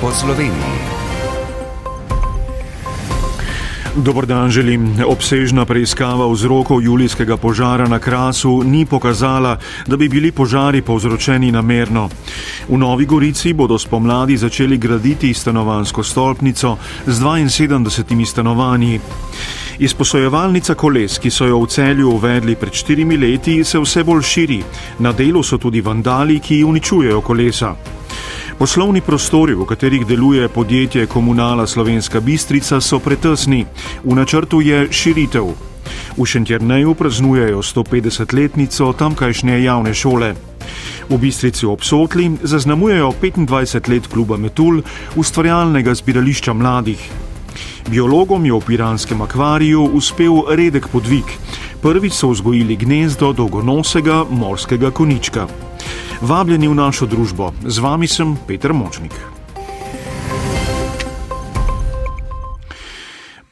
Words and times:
po 0.00 0.12
Sloveniji. 0.12 1.06
Dobr 3.96 4.26
dan 4.26 4.50
želim. 4.50 4.92
Obsežna 5.06 5.64
preiskava 5.64 6.28
vzrokov 6.28 6.82
julijskega 6.82 7.36
požara 7.36 7.88
na 7.88 7.98
Krasu 7.98 8.62
ni 8.62 8.86
pokazala, 8.86 9.58
da 9.86 9.96
bi 9.96 10.08
bili 10.08 10.32
požari 10.32 10.82
povzročeni 10.82 11.52
namerno. 11.52 12.08
V 12.68 12.78
Novi 12.78 13.06
Gorici 13.06 13.52
bodo 13.52 13.78
spomladi 13.78 14.36
začeli 14.36 14.78
graditi 14.78 15.34
stanovansko 15.34 16.02
stolpnico 16.02 16.76
z 17.06 17.20
72 17.20 18.24
stanovanji. 18.24 19.00
Izposojevalnica 19.78 20.74
koles, 20.74 21.18
ki 21.18 21.30
so 21.30 21.46
jo 21.46 21.60
v 21.60 21.66
celju 21.66 22.10
uvedli 22.10 22.56
pred 22.56 22.72
štirimi 22.72 23.16
leti, 23.16 23.64
se 23.64 23.78
vse 23.78 24.04
bolj 24.04 24.22
širi. 24.22 24.62
Na 24.98 25.12
delu 25.12 25.42
so 25.42 25.58
tudi 25.58 25.80
vandali, 25.80 26.40
ki 26.40 26.64
uničujejo 26.64 27.20
kolesa. 27.20 27.74
Poslovni 28.56 29.02
prostori, 29.04 29.52
v 29.52 29.66
katerih 29.68 30.06
deluje 30.08 30.48
podjetje 30.48 31.06
Komunala 31.06 31.66
Slovenska 31.66 32.20
Bistrica, 32.20 32.80
so 32.80 32.98
pretesni. 32.98 33.66
V 34.04 34.14
načrtu 34.16 34.60
je 34.64 34.88
širitev. 34.90 35.50
V 36.16 36.24
Šentjerneju 36.24 36.94
praznujejo 36.94 37.60
150-letnico 37.62 38.92
tamkajšnje 38.96 39.62
javne 39.62 39.92
šole. 39.94 40.32
V 41.08 41.18
Bistrici 41.18 41.66
obsotli 41.66 42.32
zaznamujejo 42.42 43.12
25 43.20 43.92
let 43.92 44.06
kluba 44.06 44.36
Metul, 44.36 44.80
ustvarjalnega 45.16 45.94
zbirališča 45.94 46.52
mladih. 46.52 47.10
Biologom 47.90 48.46
je 48.46 48.52
v 48.52 48.60
piranskem 48.66 49.20
akvariju 49.20 49.84
uspel 49.92 50.48
redek 50.48 50.88
podvig. 50.88 51.28
Prvič 51.82 52.12
so 52.12 52.32
vzgojili 52.32 52.76
gnezdo 52.76 53.32
dolgonosega 53.32 54.24
morskega 54.30 54.90
konička. 54.90 55.65
Vabljeni 56.20 56.68
v 56.68 56.74
našo 56.74 57.04
družbo, 57.04 57.52
z 57.60 57.76
vami 57.76 58.08
sem 58.08 58.32
Peter 58.48 58.72
Močnik. 58.72 59.12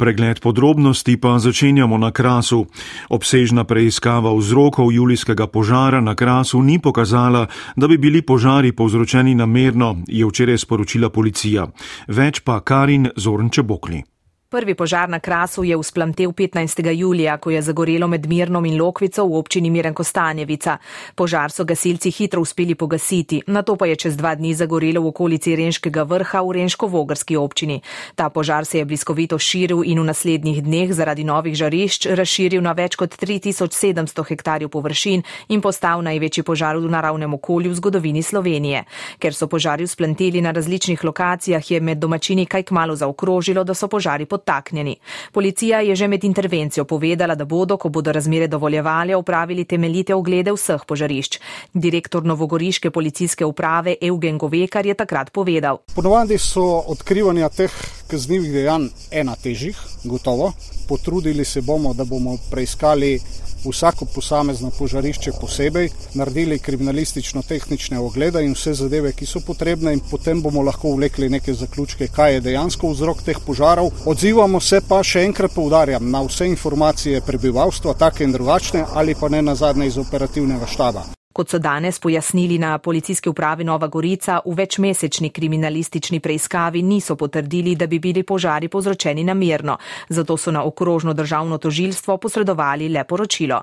Pregled 0.01 0.41
podrobnosti 0.41 1.17
pa 1.21 1.37
začenjamo 1.39 1.98
na 2.01 2.09
Krasu. 2.11 2.65
Obsežna 3.12 3.69
preiskava 3.69 4.33
vzrokov 4.33 4.93
julijskega 4.93 5.47
požara 5.47 6.01
na 6.01 6.17
Krasu 6.17 6.62
ni 6.62 6.81
pokazala, 6.81 7.47
da 7.77 7.89
bi 7.89 8.01
bili 8.01 8.23
požari 8.23 8.73
povzročeni 8.73 9.34
namerno, 9.34 10.01
je 10.09 10.25
včeraj 10.25 10.59
sporočila 10.59 11.12
policija. 11.12 11.69
Več 12.09 12.41
pa 12.41 12.61
Karin 12.65 13.12
Zornče 13.17 13.62
Bokli. 13.62 14.14
Prvi 14.55 14.74
požar 14.74 15.08
na 15.08 15.19
Krasu 15.19 15.64
je 15.64 15.77
usplamtev 15.77 16.30
15. 16.30 16.91
julija, 16.91 17.36
ko 17.36 17.50
je 17.50 17.62
zagorelo 17.62 18.06
med 18.08 18.27
Mirnom 18.27 18.66
in 18.66 18.80
Lokvico 18.80 19.24
v 19.27 19.36
občini 19.36 19.70
Miren 19.70 19.94
Kostanjevica. 19.94 20.77
Požar 21.14 21.50
so 21.50 21.64
gasilci 21.64 22.10
hitro 22.10 22.41
uspeli 22.41 22.75
pogasiti, 22.75 23.42
na 23.47 23.62
to 23.62 23.75
pa 23.77 23.86
je 23.86 23.97
čez 23.97 24.16
dva 24.16 24.34
dni 24.34 24.55
zagorelo 24.55 25.02
v 25.02 25.06
okolici 25.06 25.56
Renškega 25.56 26.02
vrha 26.02 26.42
v 26.42 26.52
Renško-Vogrski 26.55 27.36
občini. 27.36 27.80
Ta 28.14 28.28
požar 28.30 28.64
se 28.64 28.78
je 28.78 28.84
bliskovito 28.84 29.38
širil 29.38 29.82
in 29.84 29.98
v 30.00 30.05
naslednjih 30.05 30.62
dneh 30.62 30.92
zaradi 30.92 31.25
novih 31.25 31.56
žarišč 31.56 32.06
razširil 32.14 32.62
na 32.62 32.72
več 32.78 32.94
kot 32.94 33.10
3700 33.10 34.22
hektarjev 34.28 34.70
površin 34.70 35.22
in 35.48 35.60
postal 35.60 36.02
največji 36.06 36.47
požar 36.47 36.78
v 36.78 36.86
naravnem 36.94 37.34
okolju 37.34 37.75
v 37.75 37.75
zgodovini 37.75 38.22
Slovenije. 38.22 38.84
Ker 39.19 39.34
so 39.34 39.50
požari 39.50 39.82
usplanteli 39.82 40.38
na 40.41 40.55
različnih 40.55 41.05
lokacijah, 41.05 41.70
je 41.70 41.80
med 41.80 41.98
domačini 41.98 42.47
kaj 42.47 42.62
kmalo 42.62 42.94
zaokrožilo, 42.94 43.64
da 43.64 43.75
so 43.75 43.91
požari 43.91 44.27
potrebni 44.27 44.44
podtaknjeni. 44.45 44.97
Policija 45.33 45.81
je 45.81 45.97
že 45.97 46.09
med 46.09 46.25
intervencijo 46.25 46.84
povedala, 46.84 47.34
da 47.34 47.45
bodo, 47.45 47.77
ko 47.77 47.89
bodo 47.89 48.12
razmere 48.12 48.47
dovoljevali, 48.47 49.14
upravili 49.14 49.64
temeljite 49.64 50.14
oglede 50.14 50.53
vseh 50.53 50.84
požarišč. 50.87 51.41
Direktor 51.73 52.25
Novogoriške 52.25 52.91
policijske 52.91 53.45
uprave 53.45 53.97
Eugen 54.00 54.39
Govekar 54.39 54.87
je 54.87 54.95
takrat 54.95 55.31
povedal. 55.33 55.78
Ponovadi 55.95 56.39
so 56.39 56.84
odkrivanja 56.87 57.48
teh 57.48 57.72
kaznjivih 58.11 58.53
dejanj 58.53 58.89
ena 59.11 59.34
težjih, 59.37 59.77
gotovo. 60.05 60.53
Potrudili 60.89 61.45
se 61.45 61.61
bomo, 61.61 61.95
da 61.95 62.05
bomo 62.05 62.37
preiskali 62.50 63.21
vsako 63.70 64.04
posamezno 64.14 64.70
požarišče 64.78 65.32
posebej, 65.41 65.88
naredili 66.14 66.58
kriminalistično-tehnične 66.58 67.98
oglede 67.98 68.44
in 68.44 68.54
vse 68.54 68.75
zadeve, 68.75 69.12
ki 69.12 69.26
so 69.26 69.41
potrebne, 69.41 69.92
in 69.92 70.00
potem 70.10 70.42
bomo 70.42 70.62
lahko 70.62 70.94
vlekli 70.97 71.30
neke 71.30 71.54
zaključke, 71.54 72.08
kaj 72.08 72.34
je 72.34 72.44
dejansko 72.50 72.92
vzrok 72.92 73.22
teh 73.22 73.41
požarov. 73.47 73.91
Odzivamo 74.06 74.60
se 74.60 74.80
pa 74.88 75.02
še 75.02 75.25
enkrat 75.25 75.54
poudarjam 75.54 76.10
na 76.10 76.22
vse 76.22 76.48
informacije 76.52 77.20
prebivalstva, 77.26 77.94
take 77.94 78.25
in 78.25 78.32
drugačne, 78.32 78.84
ali 78.94 79.14
pa 79.14 79.28
ne 79.28 79.42
na 79.42 79.54
zadnje 79.54 79.86
iz 79.86 79.98
operativnega 79.98 80.66
štaba. 80.66 81.24
Kot 81.34 81.50
so 81.50 81.59
danes 81.59 81.99
pojasnili 81.99 82.59
na 82.59 82.78
policijski 82.78 83.28
upravi 83.28 83.65
Nova 83.65 83.89
Gorica, 83.91 84.39
v 84.47 84.55
večmesečni 84.55 85.31
kriminalistični 85.31 86.21
preiskavi 86.21 86.83
niso 86.83 87.17
potrdili, 87.17 87.75
da 87.75 87.87
bi 87.87 87.99
bili 87.99 88.22
požari 88.22 88.69
povzročeni 88.69 89.25
namerno, 89.25 89.77
zato 90.09 90.37
so 90.37 90.55
na 90.55 90.62
okrožno 90.65 91.12
državno 91.12 91.59
tožilstvo 91.59 92.17
posredovali 92.17 92.89
le 92.89 93.05
poročilo. 93.05 93.62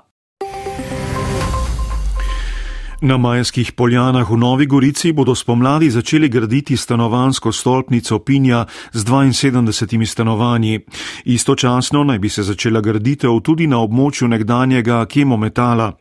Na 3.02 3.16
Majskih 3.18 3.72
poljanah 3.72 4.30
v 4.30 4.36
Novi 4.38 4.66
Gorici 4.66 5.10
bodo 5.12 5.34
spomladi 5.34 5.90
začeli 5.90 6.28
graditi 6.28 6.76
stanovansko 6.76 7.52
stolpnico 7.52 8.18
Pinja 8.18 8.66
z 8.92 9.04
72 9.04 10.06
stanovanji. 10.06 10.80
Istočasno 11.24 12.04
naj 12.04 12.18
bi 12.18 12.28
se 12.28 12.42
začela 12.42 12.80
graditev 12.80 13.40
tudi 13.42 13.66
na 13.66 13.82
območju 13.82 14.28
nekdanjega 14.28 15.06
kemometala. 15.10 15.92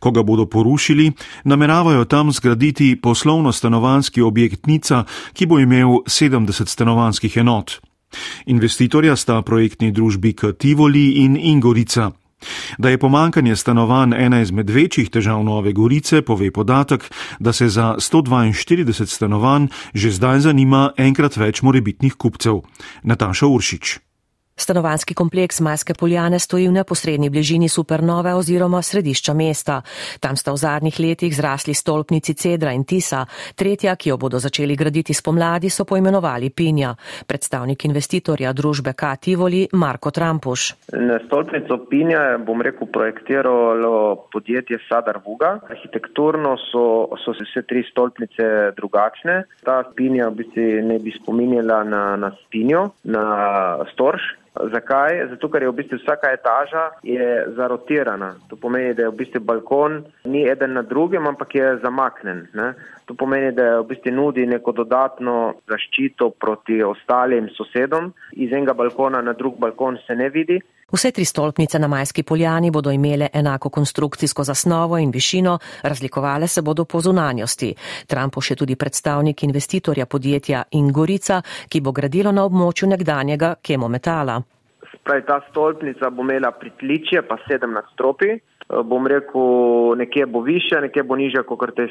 Ko 0.00 0.10
ga 0.10 0.22
bodo 0.22 0.46
porušili, 0.46 1.12
nameravajo 1.44 2.04
tam 2.04 2.32
zgraditi 2.32 2.98
poslovno-stanovanski 3.02 4.22
objekt 4.22 4.66
Nica, 4.66 5.04
ki 5.32 5.46
bo 5.46 5.62
imel 5.62 6.02
70 6.10 6.66
stanovanskih 6.66 7.36
enot. 7.36 7.78
Investitorja 8.46 9.16
sta 9.16 9.42
projektni 9.42 9.92
družbi 9.92 10.32
Kativoli 10.32 11.22
in 11.22 11.36
Ingorica. 11.36 12.10
Da 12.78 12.90
je 12.90 12.98
pomankanje 12.98 13.56
stanovanj 13.56 14.14
ena 14.16 14.40
izmed 14.40 14.70
večjih 14.70 15.10
težav 15.10 15.44
Nove 15.44 15.72
Gorice, 15.72 16.22
pove 16.22 16.50
podatek, 16.50 17.10
da 17.38 17.52
se 17.52 17.68
za 17.68 17.94
142 17.98 19.06
stanovanj 19.06 19.68
že 19.94 20.10
zdaj 20.10 20.40
zanima 20.40 20.90
enkrat 20.96 21.36
več 21.36 21.62
morebitnih 21.62 22.14
kupcev. 22.14 22.62
Nataša 23.02 23.46
Uršič. 23.46 24.07
Stanovanski 24.58 25.14
kompleks 25.14 25.60
Majske 25.60 25.94
Poljane 25.94 26.38
stoji 26.38 26.68
v 26.68 26.72
neposrednji 26.72 27.30
bližini 27.30 27.68
supernove 27.68 28.34
oziroma 28.34 28.82
središča 28.82 29.34
mesta. 29.34 29.82
Tam 30.20 30.36
sta 30.36 30.52
v 30.52 30.56
zadnjih 30.56 30.98
letih 31.00 31.36
zrasli 31.36 31.74
stolpnici 31.74 32.34
Cedra 32.34 32.72
in 32.74 32.84
Tisa. 32.84 33.24
Tretja, 33.54 33.94
ki 33.96 34.10
jo 34.10 34.16
bodo 34.16 34.38
začeli 34.42 34.76
graditi 34.76 35.14
spomladi, 35.14 35.70
so 35.70 35.84
poimenovali 35.84 36.50
Pinja. 36.50 36.94
Predstavnik 37.26 37.84
investitorja 37.84 38.52
družbe 38.52 38.92
K. 38.98 39.14
Tivoli 39.20 39.68
Marko 39.72 40.10
Trampuš. 40.10 40.66
Na 40.92 41.20
stolpnico 41.26 41.78
Pinja 41.90 42.38
bom 42.42 42.62
rekel 42.62 42.90
projektiralo 42.92 44.26
podjetje 44.32 44.78
Sadar 44.88 45.20
Vuga. 45.26 45.60
Arhitekturno 45.70 46.56
so, 46.66 47.06
so 47.24 47.34
se 47.38 47.46
vse 47.46 47.62
tri 47.62 47.84
stolpnice 47.90 48.74
drugačne. 48.76 49.44
Ta 49.62 49.84
Pinja 49.94 50.28
v 50.28 50.42
bistvu 50.42 50.66
ne 50.88 50.98
bi 50.98 51.14
spominjala 51.14 51.84
na, 51.84 52.04
na 52.16 52.34
Spinjo, 52.42 52.88
na 53.04 53.24
Storž. 53.92 54.34
Zakaj? 54.54 55.28
Zato, 55.30 55.48
ker 55.48 55.62
je 55.62 55.70
v 55.70 55.76
bistvu 55.80 55.98
vsaka 56.00 56.32
etaža 56.34 56.84
zarotirana. 57.56 58.34
To 58.48 58.56
pomeni, 58.56 58.94
da 58.94 59.06
je 59.06 59.12
v 59.12 59.18
bistvu 59.20 59.42
balkon 59.44 60.00
ni 60.24 60.46
eden 60.48 60.72
na 60.78 60.82
drugem, 60.82 61.26
ampak 61.26 61.54
je 61.54 61.76
zamaknen. 61.82 62.46
Ne? 62.54 62.72
To 63.06 63.14
pomeni, 63.14 63.52
da 63.52 63.80
v 63.80 63.86
bistvu 63.92 64.14
nudi 64.14 64.46
neko 64.46 64.72
dodatno 64.72 65.36
zaščito 65.68 66.30
proti 66.40 66.82
ostalim 66.82 67.48
sosedom. 67.56 68.12
Iz 68.32 68.52
enega 68.52 68.74
balkona 68.74 69.22
na 69.22 69.32
drug 69.32 69.60
balkon 69.60 70.00
se 70.06 70.16
ne 70.16 70.28
vidi. 70.28 70.58
Vse 70.92 71.10
tri 71.10 71.24
stolpnice 71.24 71.78
na 71.78 71.88
Majski 71.88 72.22
poljani 72.22 72.70
bodo 72.70 72.90
imele 72.90 73.28
enako 73.32 73.68
konstrukcijsko 73.68 74.44
zasnovo 74.44 74.98
in 74.98 75.10
višino, 75.10 75.58
razlikovale 75.82 76.46
se 76.48 76.62
bodo 76.62 76.84
po 76.84 77.00
zunanjosti. 77.00 77.74
Trump 78.06 78.38
še 78.40 78.56
tudi 78.56 78.76
predstavnik 78.76 79.42
investitorja 79.44 80.06
podjetja 80.06 80.62
Ingorica, 80.70 81.42
ki 81.68 81.80
bo 81.80 81.92
gradilo 81.92 82.32
na 82.32 82.46
območju 82.48 82.88
nekdanjega 82.88 83.54
kemometala. 83.62 84.38
Pravi, 85.04 85.26
ta 85.28 85.42
stolpnica 85.50 86.08
bo 86.10 86.24
imela 86.24 86.54
pritličje, 86.56 87.20
pa 87.28 87.36
sedem 87.44 87.76
nadstropi. 87.76 88.38
Eh, 88.68 88.82
bom 88.84 89.06
rekel, 89.06 89.96
nekje 89.96 90.26
bo 90.26 90.40
više, 90.40 90.80
nekje 90.80 91.02
bo 91.02 91.16
nižja 91.16 91.42
kot 91.42 91.74
te 91.76 91.88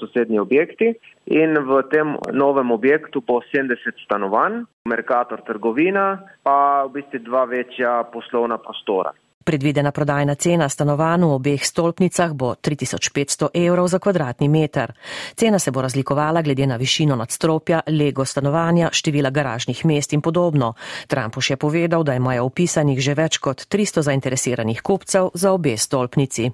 sosednji 0.00 0.38
objekti. 0.38 0.94
In 1.26 1.54
v 1.54 1.82
tem 1.90 2.16
novem 2.32 2.70
objektu 2.70 3.22
bo 3.26 3.40
70 3.54 4.02
stanovanj, 4.04 4.64
Merkator 4.84 5.40
trgovina, 5.46 6.18
pa 6.42 6.84
v 6.88 6.98
bistvu 6.98 7.22
dva 7.22 7.44
večja 7.44 8.02
poslovna 8.12 8.58
prostora. 8.58 9.12
Predvidena 9.48 9.94
prodajna 9.96 10.34
cena 10.34 10.68
stanovanj 10.68 11.24
v 11.24 11.32
obeh 11.32 11.62
stolpnicah 11.64 12.34
bo 12.36 12.52
3500 12.52 13.48
evrov 13.56 13.88
za 13.88 13.96
kvadratni 13.96 14.44
meter. 14.48 14.92
Cena 15.32 15.56
se 15.58 15.70
bo 15.72 15.80
razlikovala 15.80 16.42
glede 16.42 16.66
na 16.66 16.76
višino 16.76 17.16
nadstropja, 17.16 17.80
lego 17.88 18.24
stanovanja, 18.28 18.90
števila 18.92 19.30
garažnih 19.30 19.80
mest 19.88 20.12
in 20.12 20.20
podobno. 20.20 20.74
Trumpuš 21.08 21.50
je 21.50 21.56
povedal, 21.56 22.04
da 22.04 22.14
imajo 22.14 22.44
upisanih 22.44 23.00
že 23.00 23.14
več 23.14 23.38
kot 23.38 23.64
300 23.72 24.04
zainteresiranih 24.04 24.82
kupcev 24.84 25.30
za 25.34 25.52
obe 25.52 25.76
stolpnici. 25.76 26.50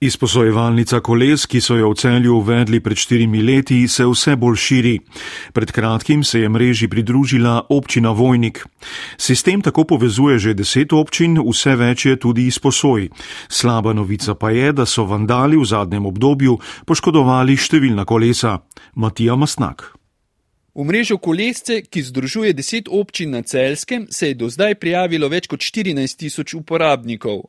Izposojevalnica 0.00 1.00
koles, 1.00 1.46
ki 1.46 1.60
so 1.60 1.76
jo 1.76 1.90
v 1.92 1.98
celju 1.98 2.36
uvedli 2.36 2.80
pred 2.80 2.98
štirimi 2.98 3.42
leti, 3.42 3.88
se 3.88 4.06
vse 4.06 4.36
bolj 4.36 4.56
širi. 4.56 4.94
Pred 5.52 5.72
kratkim 5.72 6.24
se 6.24 6.40
je 6.40 6.48
mreži 6.48 6.88
pridružila 6.88 7.66
občina 7.68 8.10
Vojnik. 8.10 8.64
Sistem 9.16 9.62
tako 9.62 9.84
povezuje 9.84 10.38
že 10.38 10.54
deset 10.54 10.92
občin, 10.92 11.38
vse 11.38 11.76
več 11.76 12.06
je 12.06 12.16
tudi 12.16 12.46
izposoj. 12.46 13.08
Slaba 13.48 13.92
novica 13.92 14.34
pa 14.34 14.50
je, 14.50 14.72
da 14.72 14.86
so 14.86 15.04
vandali 15.04 15.56
v 15.56 15.64
zadnjem 15.64 16.06
obdobju 16.06 16.58
poškodovali 16.86 17.56
številna 17.56 18.04
kolesa. 18.04 18.58
Matija 18.94 19.36
Masnak. 19.36 20.03
V 20.74 20.82
mrežo 20.82 21.20
kolesce, 21.22 21.82
ki 21.86 22.02
združuje 22.02 22.50
deset 22.52 22.88
občin 22.90 23.30
na 23.30 23.42
celskem, 23.46 24.08
se 24.10 24.28
je 24.28 24.34
do 24.34 24.48
zdaj 24.50 24.74
prijavilo 24.74 25.28
več 25.30 25.46
kot 25.46 25.62
14 25.62 26.18
tisoč 26.18 26.54
uporabnikov. 26.58 27.44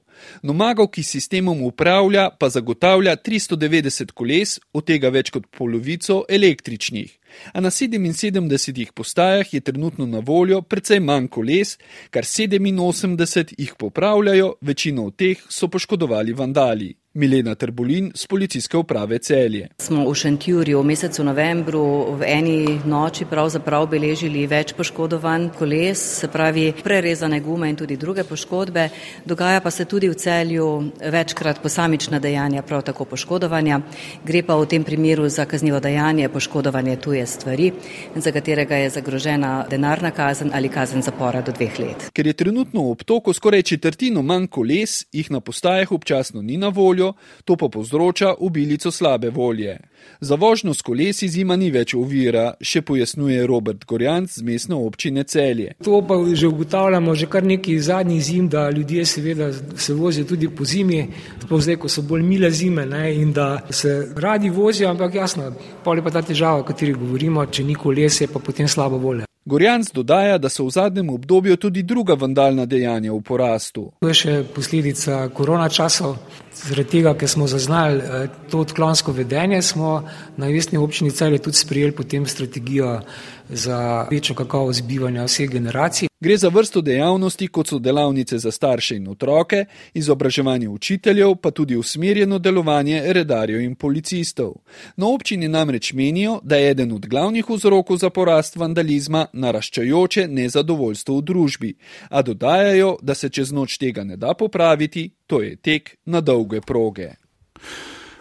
Nomagov, 0.46 0.92
ki 0.94 1.02
sistemom 1.02 1.64
upravlja, 1.66 2.28
pa 2.38 2.52
zagotavlja 2.54 3.16
390 3.18 4.14
koles, 4.14 4.60
od 4.78 4.86
tega 4.86 5.10
več 5.10 5.32
kot 5.34 5.48
polovico 5.50 6.22
električnih. 6.30 7.10
A 7.58 7.66
na 7.66 7.74
77 7.74 8.94
postajah 8.94 9.54
je 9.54 9.62
trenutno 9.62 10.06
na 10.06 10.22
voljo 10.22 10.62
precej 10.62 11.02
manj 11.02 11.26
koles, 11.34 11.80
kar 12.14 12.30
87 12.30 13.56
jih 13.58 13.74
popravljajo, 13.74 14.54
večino 14.62 15.10
od 15.10 15.18
teh 15.18 15.42
so 15.50 15.68
poškodovali 15.68 16.38
vandali. 16.38 16.94
Milena 17.16 17.56
Trbolin 17.56 18.12
z 18.16 18.28
policijske 18.28 18.78
uprave 18.78 19.18
Celje. 19.18 19.70
Smo 19.80 20.04
v 20.10 20.16
Šentjurju 20.16 20.80
v 20.82 20.86
mesecu 20.86 21.24
novembru 21.24 22.12
v 22.20 22.26
eni 22.28 22.80
noči 22.84 23.24
pravzaprav 23.26 23.86
beležili 23.88 24.42
več 24.52 24.74
poškodovanj 24.76 25.46
koles, 25.56 26.02
se 26.20 26.28
pravi 26.28 26.74
prerezane 26.84 27.40
gume 27.40 27.70
in 27.72 27.78
tudi 27.80 27.96
druge 27.96 28.26
poškodbe. 28.28 28.90
Dogaja 29.26 29.62
pa 29.64 29.72
se 29.72 29.86
tudi 29.86 30.10
v 30.12 30.18
Celju 30.20 30.68
večkrat 31.00 31.62
posamična 31.64 32.20
dejanja, 32.20 32.66
prav 32.68 32.84
tako 32.84 33.06
poškodovanja. 33.06 33.80
Gre 34.26 34.44
pa 34.44 34.60
v 34.60 34.68
tem 34.68 34.84
primeru 34.84 35.30
za 35.30 35.46
kaznivo 35.46 35.80
dejanje 35.80 36.28
poškodovanje 36.30 36.98
tuje 37.00 37.24
stvari, 37.26 37.72
za 38.16 38.32
katerega 38.32 38.76
je 38.76 38.90
zagrožena 38.90 39.54
denarna 39.72 40.12
kazen 40.12 40.52
ali 40.54 40.70
kazen 40.70 41.02
zapora 41.02 41.40
do 41.42 41.56
dveh 41.56 41.80
let. 41.80 42.10
Ker 42.12 42.28
je 42.28 42.34
trenutno 42.34 42.84
v 42.90 42.92
obtoku 42.92 43.34
skoraj 43.34 43.64
četrtino 43.72 44.22
manj 44.22 44.52
koles, 44.52 45.06
jih 45.16 45.32
na 45.32 45.40
postajah 45.40 45.92
občasno 45.92 46.42
ni 46.42 46.58
na 46.58 46.68
voljo, 46.68 47.05
voljo, 47.06 47.14
to 47.46 47.56
pa 47.56 47.70
povzroča 47.70 48.34
ubilico 48.40 48.92
slabe 48.92 49.30
volje. 49.30 49.80
Za 50.20 50.36
vožnjo 50.36 50.74
s 50.74 50.82
kolesi 50.82 51.28
zima 51.28 51.56
ni 51.56 51.72
več 51.72 51.94
ovira, 51.94 52.54
še 52.62 52.82
pojasnjuje 52.82 53.48
Robert 53.48 53.86
Gorjanc 53.86 54.32
z 54.32 54.44
mestne 54.44 54.76
občine 54.76 55.24
Celje. 55.24 55.74
To 55.84 56.02
pa 56.02 56.16
že 56.34 56.48
ugotavljamo 56.48 57.16
že 57.16 57.26
kar 57.26 57.44
neki 57.44 57.80
zadnji 57.80 58.22
zim, 58.22 58.50
da 58.50 58.70
ljudje 58.70 59.06
seveda 59.06 59.52
se 59.76 59.94
vozijo 59.94 60.26
tudi 60.26 60.50
po 60.50 60.66
zimi, 60.66 61.08
sploh 61.42 61.62
zdaj, 61.62 61.78
ko 61.78 61.90
so 61.90 62.02
bolj 62.02 62.24
mile 62.24 62.52
zime 62.52 62.86
ne, 62.86 63.16
in 63.16 63.34
da 63.34 63.62
se 63.70 64.12
radi 64.16 64.50
vozijo, 64.50 64.90
ampak 64.90 65.16
jasno, 65.16 65.54
pol 65.84 65.98
je 65.98 66.04
pa 66.04 66.12
ta 66.12 66.22
težava, 66.22 66.60
o 66.60 66.64
kateri 66.64 66.94
govorimo, 66.94 67.46
če 67.46 67.64
ni 67.64 67.76
kolese, 67.76 68.28
pa 68.28 68.40
potem 68.40 68.68
slabo 68.68 68.98
volje. 68.98 69.26
Gorjanc 69.46 69.92
dodaja, 69.94 70.38
da 70.38 70.50
so 70.50 70.66
v 70.66 70.72
zadnjem 70.74 71.10
obdobju 71.10 71.58
tudi 71.58 71.84
druga 71.84 72.16
vandalna 72.18 72.66
dejanja 72.66 73.14
v 73.14 73.22
porastu. 73.22 73.92
To 74.02 74.10
je 74.10 74.18
še 74.18 74.34
posledica 74.56 75.28
korona 75.30 75.70
časov. 75.70 76.18
Zaradi 76.56 76.90
tega, 76.90 77.14
ker 77.20 77.30
smo 77.30 77.48
zaznali 77.48 78.00
eh, 78.00 78.28
to 78.52 78.60
odklonsko 78.64 79.12
vedenje, 79.12 79.62
smo 79.62 80.04
na 80.38 80.50
mestni 80.50 80.78
občini 80.78 81.12
Celje 81.12 81.38
tudi 81.38 81.58
sprejeli 81.58 81.92
potem 81.92 82.26
strategijo 82.26 83.02
za 83.50 84.08
večjo 84.12 84.36
kakovost 84.36 84.84
bivanja 84.84 85.24
vseh 85.24 85.50
generacij. 85.50 86.08
Gre 86.20 86.38
za 86.38 86.50
vrsto 86.50 86.82
dejavnosti, 86.82 87.48
kot 87.48 87.68
so 87.68 87.80
delavnice 87.80 88.38
za 88.38 88.52
starše 88.52 88.96
in 88.96 89.08
otroke, 89.08 89.66
izobraževanje 89.94 90.70
učiteljev, 90.70 91.36
pa 91.36 91.52
tudi 91.52 91.76
usmerjeno 91.76 92.40
delovanje 92.40 93.02
redarjev 93.14 93.62
in 93.62 93.76
policistov. 93.76 94.54
Na 94.98 95.08
občini 95.08 95.48
namreč 95.48 95.94
menijo, 95.94 96.40
da 96.44 96.56
je 96.56 96.72
eden 96.72 96.92
od 96.92 97.08
glavnih 97.08 97.46
vzrokov 97.50 97.98
za 97.98 98.10
porast 98.10 98.56
vandalizma 98.56 99.28
naraščajoče 99.34 100.28
nezadovoljstvo 100.28 101.18
v 101.18 101.22
družbi, 101.22 101.74
a 102.10 102.22
dodajajo, 102.22 102.98
da 103.02 103.16
se 103.16 103.30
čez 103.30 103.52
noč 103.52 103.78
tega 103.78 104.04
ne 104.04 104.18
da 104.18 104.34
popraviti, 104.34 105.10
to 105.28 105.42
je 105.42 105.56
tek 105.56 105.98
na 106.06 106.22
dolge 106.46 106.62
proge. 106.62 107.10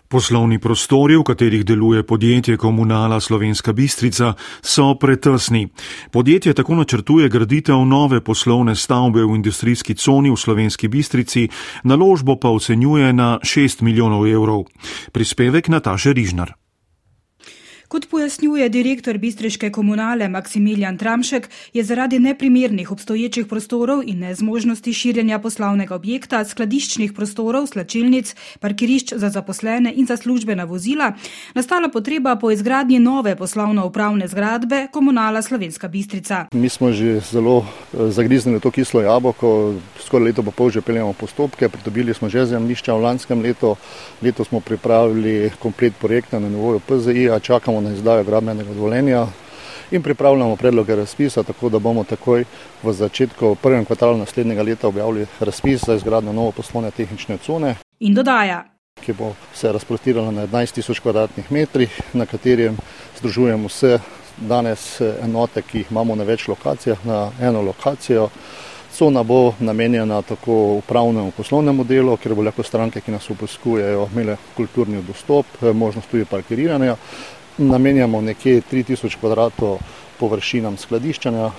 Poslovni 0.09 0.59
prostori, 0.59 1.17
v 1.17 1.25
katerih 1.25 1.65
deluje 1.65 2.03
podjetje 2.07 2.57
Komunala 2.57 3.21
Slovenska 3.21 3.73
Bistrica, 3.73 4.35
so 4.63 4.95
pretesni. 4.95 5.69
Podjetje 6.13 6.55
tako 6.55 6.75
načrtuje 6.75 7.29
graditev 7.29 7.85
nove 7.85 8.21
poslovne 8.21 8.77
stavbe 8.77 9.25
v 9.25 9.35
industrijski 9.35 9.95
coni 9.95 10.31
v 10.31 10.37
Slovenski 10.37 10.89
Bistrici, 10.89 11.49
naložbo 11.85 12.37
pa 12.37 12.49
ocenjuje 12.49 13.13
na 13.13 13.39
6 13.43 13.83
milijonov 13.83 14.29
evrov. 14.29 14.65
Prispevek 15.13 15.69
Nataše 15.69 16.13
Rižnar. 16.13 16.64
Kot 17.89 18.07
pojasnjuje 18.11 18.69
direktor 18.69 19.19
bistriške 19.19 19.71
komunale 19.71 20.29
Maksimilijan 20.29 20.97
Tramšek, 20.99 21.49
je 21.73 21.85
zaradi 21.85 22.19
neprimernih 22.19 22.93
obstoječih 22.93 23.47
prostorov 23.47 24.01
in 24.07 24.19
nezmožnosti 24.19 24.93
širjenja 24.93 25.39
poslovnega 25.39 25.95
objekta, 25.95 26.45
skladiščnih 26.45 27.13
prostorov, 27.13 27.67
slačilnic, 27.67 28.35
parkirišč 28.61 29.13
za 29.17 29.29
zaposlene 29.29 29.93
in 29.93 30.07
za 30.07 30.17
službena 30.17 30.65
vozila, 30.65 31.13
nastala 31.55 31.89
potreba 31.89 32.37
po 32.37 32.51
izgradnji 32.51 32.99
nove 32.99 33.37
poslovno-upravne 33.37 34.29
zgradbe 34.29 34.87
komunala 34.93 35.43
Slovenska 35.43 35.89
Bistrica. 35.89 36.47
Mi 36.53 36.69
smo 36.69 36.93
že 36.93 37.21
zelo 37.21 37.67
eh, 37.67 38.11
zagriznili 38.11 38.61
to 38.61 38.71
kislo 38.71 39.01
jabolko, 39.01 39.75
skoraj 40.01 40.33
leto 40.33 40.43
pa 40.43 40.51
pol 40.51 40.71
že 40.71 40.81
peljamo 40.81 41.13
postopke, 41.13 41.69
pridobili 41.69 42.15
smo 42.15 42.29
že 42.29 42.47
zemljišča 42.47 42.95
v 42.95 43.03
lanskem 43.03 43.43
letu, 43.43 43.77
leto 44.23 44.45
smo 44.45 44.61
pripravili 44.61 45.51
komplet 45.59 45.93
projekta 46.01 46.41
na 46.41 46.49
nivoju 46.49 46.81
PZI, 46.81 47.31
a 47.31 47.39
čakamo 47.39 47.74
na 47.81 47.93
izdajo 47.93 48.25
gradbenega 48.25 48.75
dovoljenja 48.75 49.27
in 49.91 50.03
pripravljamo 50.03 50.57
predloge 50.57 50.97
razpisa, 50.97 51.43
tako 51.43 51.69
da 51.69 51.79
bomo 51.79 52.05
takoj 52.05 52.45
v 52.83 52.93
začetku 52.93 53.55
prvem 53.63 53.85
kvartalu 53.85 54.19
naslednjega 54.19 54.63
leta 54.63 54.89
objavili 54.89 55.27
razpis 55.41 55.85
za 55.87 55.95
izgradnjo 55.95 56.33
nove 56.33 56.53
poslovne 56.53 56.91
tehnične 56.91 57.39
cone. 57.39 57.77
In 58.01 58.15
dodaja. 58.15 58.65
Ki 59.01 59.13
bo 59.13 59.33
se 59.55 59.73
razprostirala 59.73 60.31
na 60.31 60.47
11 60.47 60.75
tisoč 60.75 61.01
kvadratnih 61.01 61.53
metrih, 61.53 62.01
na 62.13 62.27
katerem 62.27 62.77
združujemo 63.19 63.69
vse 63.69 63.99
danes 64.37 65.01
enote, 65.01 65.63
ki 65.63 65.79
jih 65.79 65.91
imamo 65.91 66.15
na 66.17 66.25
več 66.25 66.49
lokacijah, 66.49 67.07
na 67.07 67.31
eno 67.41 67.63
lokacijo. 67.63 68.29
Cona 68.95 69.23
bo 69.23 69.55
namenjena 69.59 70.21
tako 70.23 70.77
upravnemu 70.79 71.33
poslovnemu 71.37 71.85
delu, 71.85 72.17
kjer 72.17 72.35
bo 72.35 72.43
lahko 72.47 72.63
stranke, 72.63 73.01
ki 73.01 73.11
nas 73.11 73.27
opuskujejo, 73.31 74.09
imele 74.13 74.37
kulturni 74.57 75.03
dostop, 75.03 75.47
možnost 75.75 76.11
tudi 76.11 76.25
parkiranja, 76.25 76.95
namenjamo 77.59 78.21
nekje 78.21 78.63
3000 78.73 79.19
kvadratov 79.21 79.79
površinam 80.19 80.77
skladiščanja, 80.77 81.51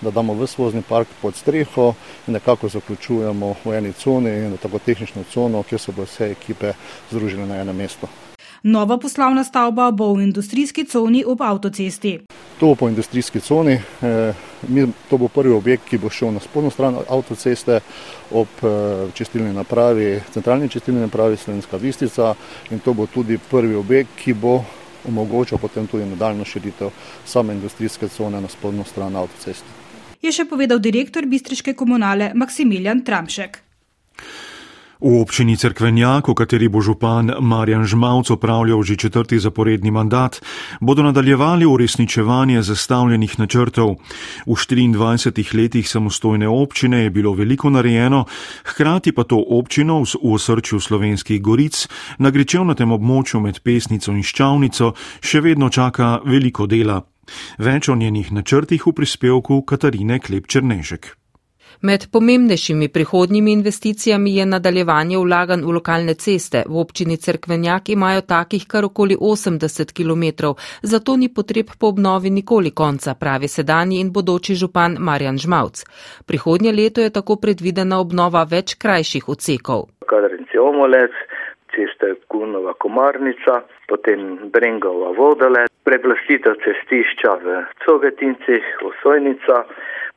da 0.00 0.10
damo 0.10 0.34
v 0.34 0.46
svozni 0.46 0.82
park 0.88 1.08
pod 1.22 1.34
streho 1.34 1.94
in 2.26 2.34
nekako 2.34 2.68
zaključujemo 2.68 3.54
v 3.64 3.74
eni 3.76 3.92
coni 3.92 4.30
in 4.30 4.56
tako 4.62 4.78
tehnično 4.78 5.24
cono, 5.32 5.62
kjer 5.62 5.80
se 5.80 5.92
bo 5.92 6.02
vse 6.02 6.30
ekipe 6.30 6.72
združile 7.10 7.46
na 7.46 7.60
enem 7.60 7.76
mestu. 7.76 8.08
Nova 8.62 8.98
poslovna 8.98 9.44
stavba 9.44 9.90
bo 9.90 10.12
v 10.14 10.22
industrijski 10.22 10.84
coni 10.84 11.24
ob 11.26 11.40
avtocesti. 11.42 12.18
To 12.60 12.66
bo 12.66 12.74
po 12.74 12.88
industrijski 12.88 13.40
coni. 13.40 13.72
Eh, 14.02 14.34
to 15.10 15.18
bo 15.18 15.28
prvi 15.28 15.52
objekt, 15.52 15.88
ki 15.88 15.98
bo 15.98 16.10
šel 16.10 16.32
na 16.32 16.40
spodnjo 16.40 16.70
stran 16.70 16.98
avtoceste 17.08 17.80
ob 18.30 18.48
eh, 18.62 19.08
čistilni 19.14 19.52
napravi, 19.52 20.20
centralni 20.32 20.68
čistilni 20.68 21.00
napravi 21.00 21.36
Slovenska 21.36 21.76
Vistica 21.76 22.34
in 22.70 22.78
to 22.78 22.92
bo 22.92 23.06
tudi 23.06 23.38
prvi 23.50 23.74
objekt, 23.74 24.10
ki 24.24 24.34
bo 24.34 24.64
omogoča 25.08 25.56
potem 25.56 25.86
tudi 25.86 26.06
nadaljno 26.06 26.44
širitev 26.44 26.90
same 27.26 27.54
industrijske 27.54 28.08
cone 28.08 28.40
na 28.40 28.48
spodnjo 28.48 28.84
stran 28.84 29.16
avtoceste. 29.16 29.66
Je 30.22 30.32
še 30.32 30.44
povedal 30.44 30.78
direktor 30.78 31.26
bistriške 31.26 31.74
komunale 31.74 32.32
Maksimilijan 32.34 33.04
Tramšek. 33.04 33.69
V 35.00 35.20
občini 35.20 35.56
Cerkvenjak, 35.56 36.28
v 36.28 36.36
kateri 36.36 36.68
bo 36.68 36.84
župan 36.84 37.32
Marjan 37.40 37.88
Žmavc 37.88 38.36
opravljal 38.36 38.82
že 38.84 39.00
četrti 39.00 39.40
zaporedni 39.40 39.90
mandat, 39.90 40.44
bodo 40.80 41.02
nadaljevali 41.02 41.64
uresničevanje 41.64 42.62
zastavljenih 42.62 43.38
načrtov. 43.38 43.96
V 44.44 44.52
24 44.52 45.56
letih 45.56 45.88
samostojne 45.88 46.48
občine 46.48 47.08
je 47.08 47.10
bilo 47.10 47.32
veliko 47.32 47.70
narejeno, 47.70 48.24
hkrati 48.64 49.12
pa 49.12 49.24
to 49.24 49.40
občino 49.40 50.04
v 50.04 50.20
osrčju 50.20 50.80
slovenskih 50.80 51.40
goric 51.42 51.88
na 52.18 52.30
gričevnatem 52.30 52.92
območju 52.92 53.40
med 53.40 53.64
pesnico 53.64 54.12
in 54.12 54.20
ščavnico 54.22 54.92
še 55.20 55.40
vedno 55.40 55.72
čaka 55.72 56.20
veliko 56.24 56.66
dela. 56.66 57.00
Več 57.56 57.88
o 57.88 57.96
njenih 57.96 58.32
načrtih 58.32 58.84
v 58.86 58.92
prispevku 58.92 59.62
Katarine 59.64 60.20
Klep-Črnežek. 60.20 61.19
Med 61.82 62.00
pomembnejšimi 62.12 62.88
prihodnjimi 62.88 63.52
investicijami 63.52 64.34
je 64.36 64.44
nadaljevanje 64.46 65.18
vlagan 65.18 65.62
v 65.64 65.72
lokalne 65.76 66.14
ceste. 66.14 66.62
V 66.68 66.76
občini 66.80 67.16
Cerkvenjak 67.16 67.88
imajo 67.88 68.20
takih 68.20 68.66
kar 68.68 68.84
okoli 68.84 69.16
80 69.16 69.94
km, 69.96 70.52
zato 70.82 71.16
ni 71.16 71.28
potreb 71.34 71.66
po 71.80 71.86
obnovi 71.88 72.30
nikoli 72.30 72.70
konca, 72.70 73.14
pravi 73.14 73.48
sedanji 73.48 74.00
in 74.00 74.12
bodoči 74.12 74.54
župan 74.54 74.96
Marjan 74.98 75.38
Žmavc. 75.38 75.84
Prihodnje 76.26 76.72
leto 76.72 77.00
je 77.00 77.10
tako 77.10 77.36
predvidena 77.36 78.00
obnova 78.00 78.44
več 78.44 78.76
krajših 78.82 79.28
odsekov. 79.28 79.88
ceste 81.74 82.14
Gunova 82.28 82.72
Komarnica, 82.74 83.62
potem 83.88 84.50
Brengova 84.52 85.10
Vodale, 85.16 85.64
preplastitev 85.84 86.54
cestišča 86.64 87.32
v 87.44 87.64
Cogetincih, 87.84 88.64
Osojnica, 88.90 89.64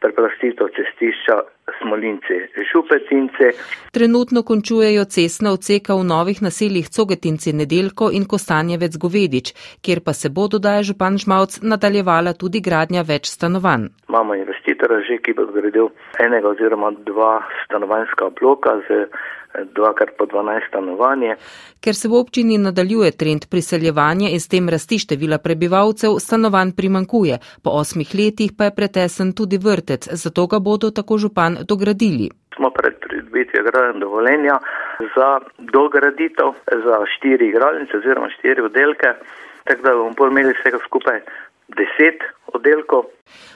preplastitev 0.02 0.68
cestišča 0.76 1.53
Smolinci, 1.80 2.36
Župetinci. 2.72 3.48
Trenutno 3.92 4.44
končujejo 4.44 5.06
cestna 5.06 5.54
odseka 5.54 5.96
v 5.96 6.04
novih 6.04 6.42
naseljih 6.42 6.90
Cogetinci 6.90 7.54
Nedelko 7.54 8.10
in 8.12 8.26
Kostanjevec 8.26 8.98
Govedič, 8.98 9.54
kjer 9.82 10.02
pa 10.06 10.14
se 10.14 10.30
bo, 10.30 10.48
dodaja 10.48 10.84
župan 10.84 11.18
Žmavc, 11.18 11.62
nadaljevala 11.62 12.34
tudi 12.34 12.60
gradnja 12.60 13.06
več 13.08 13.32
stanovanj. 13.32 13.88
Imamo 14.10 14.36
investitora 14.36 15.00
že, 15.08 15.22
ki 15.24 15.38
bo 15.38 15.48
zgradil 15.52 15.88
enega 16.20 16.52
oziroma 16.52 16.92
dva 17.08 17.40
stanovanjska 17.66 18.30
bloka 18.42 18.76
z 18.88 19.08
dvakrat 19.76 20.10
po 20.18 20.26
12 20.26 20.68
stanovanje. 20.70 21.36
Ker 21.80 21.96
se 21.96 22.08
v 22.08 22.14
občini 22.14 22.58
nadaljuje 22.58 23.12
trend 23.12 23.46
priseljevanja 23.50 24.30
in 24.30 24.40
s 24.40 24.48
tem 24.48 24.70
rasti 24.70 25.00
števila 25.00 25.38
prebivalcev, 25.38 26.18
stanovanj 26.20 26.72
primankuje. 26.72 27.38
Po 27.64 27.70
osmih 27.70 28.16
letih 28.16 28.52
pa 28.58 28.64
je 28.64 28.76
pretesen 28.76 29.34
tudi 29.34 29.58
vrtec, 29.58 30.08
zato 30.12 30.48
ga 30.48 30.60
bodo 30.60 30.92
tako 30.92 31.18
župan 31.18 31.53
dogradili. 31.62 32.30
Smo 32.56 32.70
pred 32.70 32.94
pridobitvijo 33.00 33.64
gradnega 33.64 34.00
dovoljenja 34.00 34.56
za 35.16 35.30
dograditev 35.58 36.50
za 36.86 36.96
štiri 37.16 37.48
igralnice 37.48 37.98
oziroma 37.98 38.30
štiri 38.30 38.62
oddelke, 38.62 39.10
tako 39.64 39.82
da 39.82 39.96
bomo 39.96 40.32
imeli 40.32 40.54
vsega 40.60 40.78
skupaj 40.86 41.20
deset 41.68 42.20
oddelkov. 42.56 43.04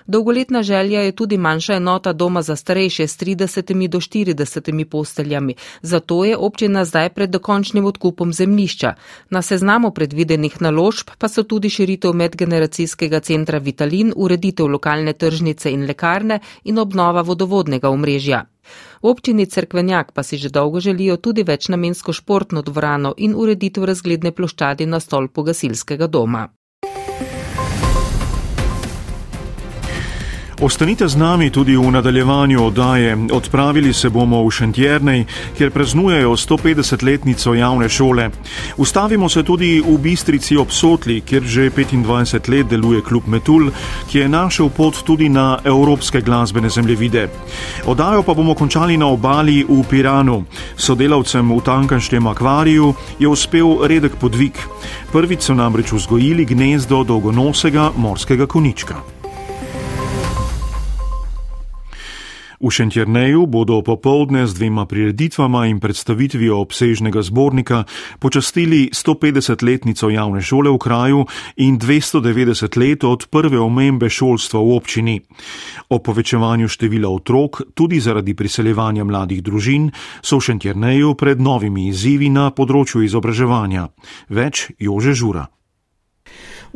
Dolgoletna 0.08 0.63
želja 0.63 1.01
je 1.01 1.12
tudi 1.12 1.38
manjša 1.38 1.74
enota 1.74 2.13
doma 2.13 2.42
za 2.42 2.56
starejše 2.56 3.08
s 3.08 3.18
30 3.20 3.88
do 3.88 4.00
40 4.00 4.86
posteljami. 4.86 5.56
Zato 5.82 6.25
je 6.25 6.38
občina 6.38 6.86
zdaj 6.86 7.10
pred 7.10 7.30
dokončnim 7.30 7.86
odkupom 7.86 8.34
zemlišča. 8.34 8.94
Na 9.30 9.42
seznamu 9.42 9.92
predvidenih 9.92 10.62
naložb 10.62 11.10
pa 11.18 11.27
so 11.27 11.44
tudi 11.44 11.70
širitev 11.70 12.13
medgeneracijskega 12.13 13.20
centra 13.20 13.58
Vitalin, 13.58 14.13
ureditev 14.16 14.68
lokalne 14.68 15.13
tržnice 15.13 15.72
in 15.72 15.86
lekarne 15.86 16.39
in 16.63 16.80
obnova 16.80 17.22
vodovodnega 17.22 17.89
omrežja. 17.89 18.46
V 19.01 19.08
občini 19.08 19.46
Cerkvenjak 19.46 20.12
pa 20.12 20.24
si 20.24 20.38
že 20.38 20.50
dolgo 20.50 20.80
želijo 20.80 21.18
tudi 21.18 21.44
večnamensko 21.44 22.13
športno 22.13 22.62
dvorano 22.62 23.13
in 23.18 23.36
ureditev 23.36 23.86
razgledne 23.86 24.32
ploščadi 24.32 24.86
na 24.86 25.00
stolpu 25.00 25.44
gasilskega 25.44 26.08
doma. 26.08 26.48
Ostanite 30.57 31.05
z 31.07 31.13
nami 31.15 31.53
tudi 31.53 31.77
v 31.77 31.91
nadaljevanju 31.91 32.63
oddaje. 32.65 33.17
Odpravili 33.31 33.93
se 33.93 34.09
bomo 34.09 34.41
v 34.41 34.51
Šentjernej, 34.51 35.25
kjer 35.57 35.71
praznujejo 35.71 36.31
150-letnico 36.33 37.53
javne 37.53 37.89
šole. 37.89 38.29
Ustavimo 38.77 39.29
se 39.29 39.43
tudi 39.43 39.83
v 39.85 39.97
Bistrici 39.97 40.57
ob 40.57 40.71
Sotli, 40.71 41.21
kjer 41.21 41.43
že 41.43 41.69
25 41.69 42.49
let 42.49 42.67
deluje 42.67 43.01
klub 43.01 43.27
Metul, 43.27 43.69
ki 44.09 44.17
je 44.17 44.29
našel 44.29 44.69
pot 44.69 45.03
tudi 45.05 45.29
na 45.29 45.59
evropske 45.63 46.21
glasbene 46.21 46.69
zemljevide. 46.69 47.29
Oddajo 47.85 48.23
pa 48.23 48.33
bomo 48.33 48.55
končali 48.55 48.97
na 48.97 49.07
obali 49.07 49.61
v 49.69 49.83
Piranu. 49.89 50.45
Sodelavcem 50.75 51.53
v 51.53 51.61
tankanštem 51.61 52.27
akvariju 52.27 52.93
je 53.19 53.27
uspel 53.27 53.85
redek 53.85 54.15
podvig. 54.17 54.57
Prvič 55.13 55.41
so 55.41 55.53
namreč 55.53 55.93
vzgojili 55.93 56.45
gnezdo 56.45 57.03
dolgonosega 57.03 57.91
morskega 57.95 58.47
konička. 58.49 59.16
V 62.57 62.71
Šentjerneju 62.73 63.45
bodo 63.45 63.81
popovdne 63.81 64.47
z 64.47 64.53
dvema 64.53 64.85
prireditvama 64.85 65.67
in 65.67 65.79
predstavitvijo 65.79 66.57
obsežnega 66.57 67.21
zbornika 67.21 67.83
počastili 68.19 68.89
150-letnico 68.93 70.09
javne 70.09 70.41
šole 70.41 70.71
v 70.73 70.77
kraju 70.77 71.25
in 71.55 71.77
290 71.79 72.77
let 72.77 73.03
od 73.03 73.27
prve 73.29 73.59
omembe 73.59 74.09
šolstva 74.09 74.59
v 74.59 74.73
občini. 74.73 75.21
O 75.89 75.99
povečevanju 75.99 76.67
števila 76.67 77.09
otrok, 77.09 77.61
tudi 77.73 77.99
zaradi 77.99 78.33
priseljevanja 78.33 79.03
mladih 79.03 79.43
družin, 79.43 79.91
so 80.21 80.41
v 80.41 80.49
Šentjerneju 80.49 81.13
pred 81.13 81.41
novimi 81.41 81.87
izzivi 81.87 82.29
na 82.29 82.49
področju 82.49 83.05
izobraževanja. 83.05 83.87
Več 84.29 84.71
Jože 84.79 85.13
Žura. 85.13 85.45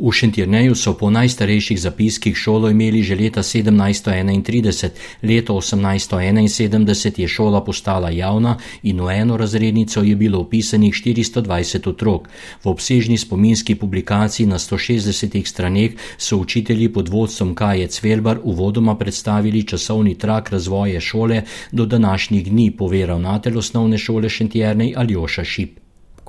V 0.02 0.10
Šentjerneju 0.10 0.74
so 0.74 0.96
po 0.98 1.10
najstarejših 1.14 1.78
zapiskih 1.80 2.36
šolo 2.36 2.70
imeli 2.74 3.02
že 3.06 3.14
leta 3.14 3.42
1731, 3.42 4.88
leto 5.22 5.54
1871 5.54 7.20
je 7.20 7.28
šola 7.28 7.60
postala 7.64 8.10
javna 8.10 8.56
in 8.82 9.00
v 9.00 9.10
eno 9.14 9.36
razrednico 9.36 10.02
je 10.02 10.16
bilo 10.16 10.40
upisanih 10.40 10.94
420 10.94 11.88
otrok. 11.88 12.28
V 12.64 12.66
obsežni 12.66 13.18
spominski 13.18 13.74
publikaciji 13.74 14.46
na 14.46 14.58
160 14.58 15.46
straneh 15.46 15.92
so 16.18 16.36
učitelji 16.36 16.88
pod 16.92 17.08
vodstvom 17.08 17.54
Kaje 17.54 17.86
Cvelbar 17.86 18.40
uvodoma 18.42 18.96
predstavili 18.98 19.62
časovni 19.62 20.18
trak 20.18 20.50
razvoja 20.50 21.00
šole 21.00 21.42
do 21.72 21.86
današnjih 21.86 22.50
dni, 22.50 22.70
pove 22.70 23.06
ravnatelj 23.06 23.58
osnovne 23.58 23.98
šole 23.98 24.28
Šentjernej 24.28 24.94
Aljoša 24.96 25.44
Šip. 25.44 25.81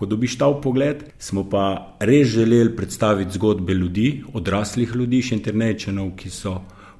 Ko 0.03 0.07
dobiš 0.11 0.33
ta 0.35 0.49
pogled, 0.51 1.03
smo 1.15 1.45
pa 1.47 1.95
res 2.03 2.27
želeli 2.27 2.75
predstaviti 2.75 3.31
zgodbe 3.31 3.73
ljudi, 3.73 4.23
odraslih 4.35 4.91
ljudi, 4.99 5.21
še 5.23 5.37
internečenov, 5.37 6.09
ki 6.19 6.27
so 6.27 6.57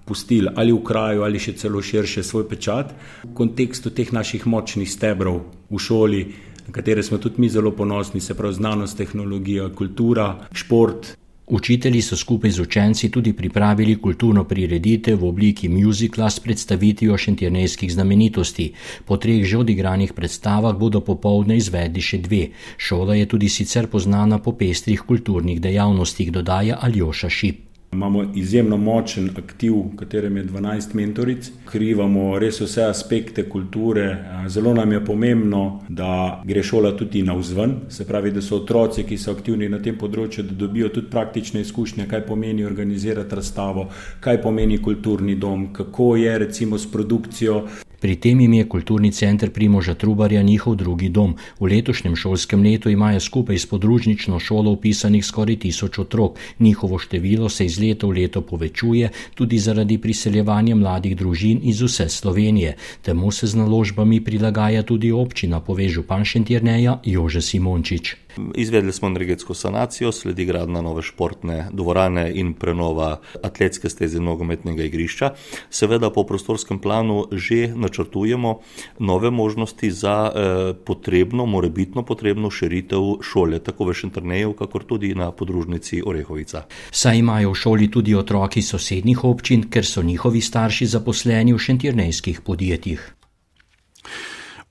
pustili 0.08 0.54
ali 0.56 0.72
v 0.72 0.80
kraju 0.88 1.26
ali 1.28 1.42
še 1.44 1.52
celo 1.60 1.82
širše 1.84 2.24
svoj 2.24 2.46
pečat 2.48 2.94
v 3.26 3.34
kontekstu 3.36 3.92
teh 3.92 4.08
naših 4.16 4.46
močnih 4.48 4.88
stebrov 4.88 5.42
v 5.68 5.82
šoli, 5.84 6.22
na 6.64 6.72
katere 6.72 7.04
smo 7.04 7.20
tudi 7.20 7.44
mi 7.44 7.50
zelo 7.52 7.74
ponosni, 7.76 8.24
se 8.24 8.38
pravi 8.40 8.56
znanost, 8.56 8.96
tehnologija, 8.96 9.68
kultura, 9.76 10.48
šport, 10.56 11.12
Učitelji 11.54 12.02
so 12.02 12.18
skupaj 12.18 12.52
z 12.52 12.60
učenci 12.60 13.12
tudi 13.12 13.34
pripravili 13.34 13.94
kulturno 14.02 14.44
prireditev 14.44 15.20
v 15.22 15.28
obliki 15.28 15.68
muzikla 15.70 16.30
s 16.30 16.40
predstavitvijo 16.40 17.18
šentjernejskih 17.18 17.92
znamenitosti. 17.94 18.72
Po 19.06 19.18
treh 19.18 19.44
že 19.46 19.58
odigranih 19.58 20.14
predstavah 20.14 20.74
bodo 20.76 21.02
popovdne 21.06 21.58
izvedli 21.58 22.02
še 22.02 22.18
dve. 22.26 22.48
Šola 22.78 23.20
je 23.20 23.28
tudi 23.30 23.50
sicer 23.50 23.88
poznana 23.88 24.42
po 24.42 24.56
pestrih 24.58 25.06
kulturnih 25.06 25.62
dejavnostih, 25.62 26.32
dodaja 26.32 26.80
Aljoša 26.82 27.30
Šip. 27.30 27.73
Imamo 27.94 28.24
izjemno 28.36 28.78
močen 28.78 29.30
aktiv, 29.38 29.74
v 29.74 29.96
katerem 29.98 30.38
je 30.38 30.44
12 30.46 30.96
mentoric, 30.96 31.50
krivamo 31.70 32.40
res 32.40 32.58
vse 32.62 32.88
aspekte 32.88 33.46
kulture. 33.50 34.08
Zelo 34.48 34.74
nam 34.74 34.92
je 34.92 35.06
pomembno, 35.06 35.62
da 35.90 36.42
gre 36.46 36.64
šola 36.64 36.96
tudi 36.98 37.22
na 37.22 37.38
vzven, 37.38 37.76
se 37.90 38.08
pravi, 38.08 38.32
da 38.32 38.42
so 38.42 38.58
otroci, 38.64 39.04
ki 39.04 39.18
so 39.18 39.36
aktivni 39.38 39.70
na 39.70 39.78
tem 39.80 39.98
področju, 39.98 40.48
da 40.50 40.58
dobijo 40.66 40.90
tudi 40.90 41.12
praktične 41.14 41.62
izkušnje, 41.62 42.10
kaj 42.10 42.26
pomeni 42.26 42.66
organizirati 42.66 43.36
razstavo, 43.36 43.88
kaj 44.26 44.42
pomeni 44.42 44.82
kulturni 44.82 45.36
dom, 45.36 45.70
kako 45.74 46.16
je 46.16 46.38
recimo 46.48 46.78
s 46.78 46.90
produkcijo. 46.92 47.62
Pri 48.04 48.16
tem 48.20 48.36
jim 48.42 48.54
je 48.54 48.66
kulturni 48.68 49.12
center 49.16 49.50
Primoža 49.50 49.94
Trubarja 49.96 50.42
njihov 50.42 50.76
drugi 50.76 51.08
dom. 51.10 51.38
V 51.60 51.70
letošnjem 51.72 52.16
šolskem 52.16 52.64
letu 52.64 52.90
imajo 52.90 53.20
skupaj 53.20 53.56
s 53.58 53.66
podružnično 53.66 54.40
šolo 54.40 54.72
upisanih 54.72 55.26
skoraj 55.26 55.56
tisoč 55.60 56.00
otrok. 56.00 56.36
Njihovo 56.60 57.00
število 57.00 57.50
se 57.50 57.66
iz 57.66 57.80
leta 57.80 58.08
v 58.08 58.18
leto 58.20 58.42
povečuje, 58.42 59.10
tudi 59.36 59.60
zaradi 59.60 59.98
priseljevanja 59.98 60.76
mladih 60.76 61.16
družin 61.18 61.62
iz 61.64 61.82
vse 61.82 62.10
Slovenije. 62.10 62.76
Temu 63.02 63.32
se 63.32 63.48
z 63.48 63.56
naložbami 63.56 64.20
prilagaja 64.24 64.84
tudi 64.84 65.12
občina, 65.12 65.60
pove 65.60 65.88
župan 65.90 66.26
Šentjerneja 66.26 67.00
Jože 67.04 67.42
Simončič. 67.42 68.23
Izvedli 68.56 68.94
smo 68.94 69.08
energetsko 69.08 69.54
sanacijo, 69.54 70.12
sledi 70.12 70.46
gradna 70.46 70.82
nove 70.82 71.02
športne 71.02 71.70
dvorane 71.72 72.32
in 72.36 72.54
prenova 72.54 73.20
atletske 73.44 73.90
steze 73.90 74.20
nogometnega 74.20 74.84
igrišča. 74.84 75.34
Seveda 75.70 76.10
po 76.10 76.24
prostorskem 76.24 76.80
planu 76.80 77.28
že 77.32 77.68
načrtujemo 77.76 78.60
nove 79.00 79.32
možnosti 79.32 79.92
za 79.92 80.32
eh, 80.36 80.74
potrebno, 80.86 81.46
morebitno 81.46 82.04
potrebno 82.06 82.50
širitev 82.50 83.22
šole, 83.22 83.60
tako 83.60 83.86
v 83.86 83.94
Šentrneju, 83.94 84.54
kakor 84.54 84.84
tudi 84.84 85.16
na 85.16 85.32
podružnici 85.32 86.02
Orehovica. 86.06 86.66
Saj 86.92 87.18
imajo 87.18 87.52
v 87.52 87.56
šoli 87.56 87.92
tudi 87.92 88.16
otroki 88.16 88.62
sosednjih 88.62 89.24
občin, 89.24 89.70
ker 89.70 89.86
so 89.86 90.04
njihovi 90.04 90.42
starši 90.42 90.86
zaposleni 90.86 91.54
v 91.54 91.60
šentirnejskih 91.60 92.42
podjetjih. 92.42 93.14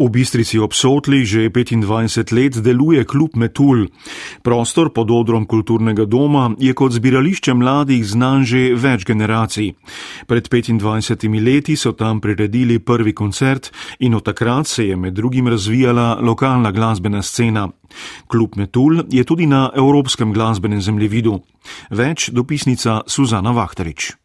V 0.03 0.11
Bistrici 0.11 0.59
ob 0.59 0.75
Sotli 0.75 1.23
že 1.23 1.47
25 1.47 2.35
let 2.35 2.59
deluje 2.59 3.05
klub 3.07 3.39
Metul. 3.39 3.87
Prostor 4.43 4.91
pod 4.91 5.11
odrom 5.11 5.47
kulturnega 5.47 6.05
doma 6.11 6.51
je 6.59 6.75
kot 6.75 6.91
zbirališče 6.91 7.55
mladih 7.55 8.03
znan 8.03 8.43
že 8.43 8.75
več 8.75 9.07
generacij. 9.07 9.79
Pred 10.27 10.51
25 10.51 11.23
leti 11.39 11.79
so 11.79 11.95
tam 11.95 12.19
priredili 12.19 12.83
prvi 12.83 13.15
koncert 13.15 13.71
in 14.03 14.19
od 14.19 14.27
takrat 14.27 14.67
se 14.67 14.91
je 14.91 14.97
med 14.97 15.15
drugim 15.15 15.47
razvijala 15.47 16.19
lokalna 16.19 16.73
glasbena 16.73 17.23
scena. 17.23 17.69
Klub 18.27 18.57
Metul 18.57 19.07
je 19.11 19.23
tudi 19.25 19.47
na 19.47 19.71
evropskem 19.71 20.33
glasbenem 20.33 20.83
zemljevidu. 20.83 21.39
Več 21.91 22.31
dopisnica 22.35 23.03
Suzana 23.07 23.55
Vahterič. 23.55 24.22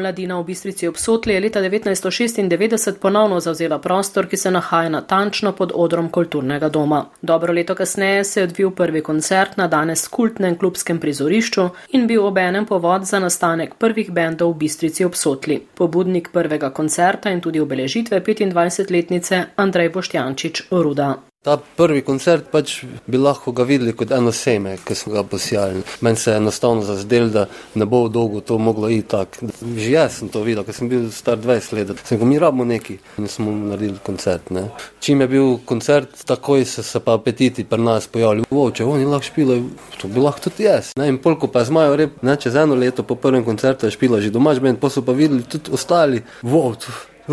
Mladina 0.00 0.40
v 0.40 0.44
Bistrici 0.44 0.88
obsotli 0.88 1.34
je 1.34 1.40
leta 1.40 1.60
1996 1.60 2.98
ponovno 3.00 3.40
zavzela 3.40 3.78
prostor, 3.78 4.26
ki 4.26 4.36
se 4.36 4.50
nahaja 4.50 4.88
natančno 4.88 5.52
pod 5.52 5.72
odrom 5.74 6.08
kulturnega 6.08 6.68
doma. 6.68 7.04
Dobro 7.22 7.52
leto 7.52 7.74
kasneje 7.74 8.24
se 8.24 8.40
je 8.40 8.44
odvil 8.44 8.70
prvi 8.70 9.02
koncert 9.02 9.56
na 9.56 9.68
danes 9.68 10.08
kultnem 10.08 10.58
klubskem 10.58 10.98
prizorišču 10.98 11.68
in 11.92 12.06
bil 12.06 12.26
obenem 12.26 12.66
povod 12.66 13.04
za 13.04 13.18
nastanek 13.18 13.74
prvih 13.74 14.10
bendov 14.10 14.54
v 14.54 14.58
Bistrici 14.64 15.04
obsotli. 15.04 15.60
Pobudnik 15.74 16.32
prvega 16.32 16.70
koncerta 16.70 17.30
in 17.30 17.40
tudi 17.40 17.60
obeležitve 17.60 18.20
25-letnice 18.20 19.44
Andrej 19.56 19.88
Boštjančič 19.88 20.62
Ruda. 20.70 21.29
Ta 21.40 21.54
prvi 21.56 22.02
koncert 22.04 22.50
pač 22.52 22.74
bi 23.08 23.16
lahko 23.16 23.54
ga 23.56 23.64
videli 23.64 23.94
kot 23.96 24.10
eno 24.12 24.28
seme, 24.28 24.74
ki 24.84 24.92
smo 24.94 25.14
ga 25.14 25.22
posijali. 25.24 25.80
Meni 26.04 26.20
se 26.20 26.34
je 26.34 26.36
enostavno 26.36 26.82
zazdel, 26.84 27.30
da 27.32 27.46
ne 27.80 27.86
bo 27.88 28.02
dolgo 28.12 28.42
to 28.44 28.58
moglo 28.58 28.90
iti 28.92 29.08
tako. 29.08 29.48
Že 29.76 29.86
jaz 29.94 30.18
sem 30.18 30.28
to 30.28 30.42
videl, 30.44 30.66
ker 30.68 30.76
sem 30.76 30.90
bil 30.92 31.06
star 31.16 31.40
20 31.40 31.72
let, 31.78 32.02
sem 32.04 32.20
ga 32.20 32.28
mi 32.28 32.36
rabimo 32.38 32.66
neki 32.68 32.98
in 33.16 33.28
smo 33.32 33.56
naredili 33.56 33.96
koncert. 34.04 34.52
Ne. 34.52 34.66
Čim 35.00 35.24
je 35.24 35.30
bil 35.32 35.56
koncert, 35.64 36.26
takoj 36.28 36.66
so 36.68 36.84
se 36.84 37.00
pa 37.00 37.16
apetiti 37.16 37.64
pri 37.64 37.80
nas 37.88 38.10
pojavili. 38.12 38.44
Wow, 38.52 38.68
če 38.76 38.84
oni 38.84 39.08
lahko 39.08 39.30
špilajo, 39.32 39.64
to 39.96 40.12
bi 40.12 40.20
lahko 40.20 40.50
tudi 40.50 40.68
jaz. 40.68 40.92
Ne. 41.00 41.08
In 41.08 41.22
polko 41.24 41.48
pa 41.48 41.64
zmajo 41.64 41.96
rep, 42.04 42.20
ne, 42.20 42.36
čez 42.36 42.60
eno 42.60 42.76
leto 42.76 43.00
po 43.00 43.16
prvem 43.16 43.48
koncertu 43.48 43.88
je 43.88 43.96
špila 43.96 44.20
že 44.20 44.28
domač, 44.28 44.60
pa 44.76 44.92
so 44.92 45.00
pa 45.00 45.16
videli 45.16 45.48
tudi 45.48 45.72
ostali. 45.72 46.20
Wow, 46.44 46.76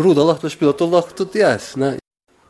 Ruda 0.00 0.24
lahko 0.24 0.48
špila, 0.48 0.72
to 0.72 0.88
lahko 0.88 1.12
tudi 1.12 1.44
jaz. 1.44 1.74
Ne. 1.76 1.98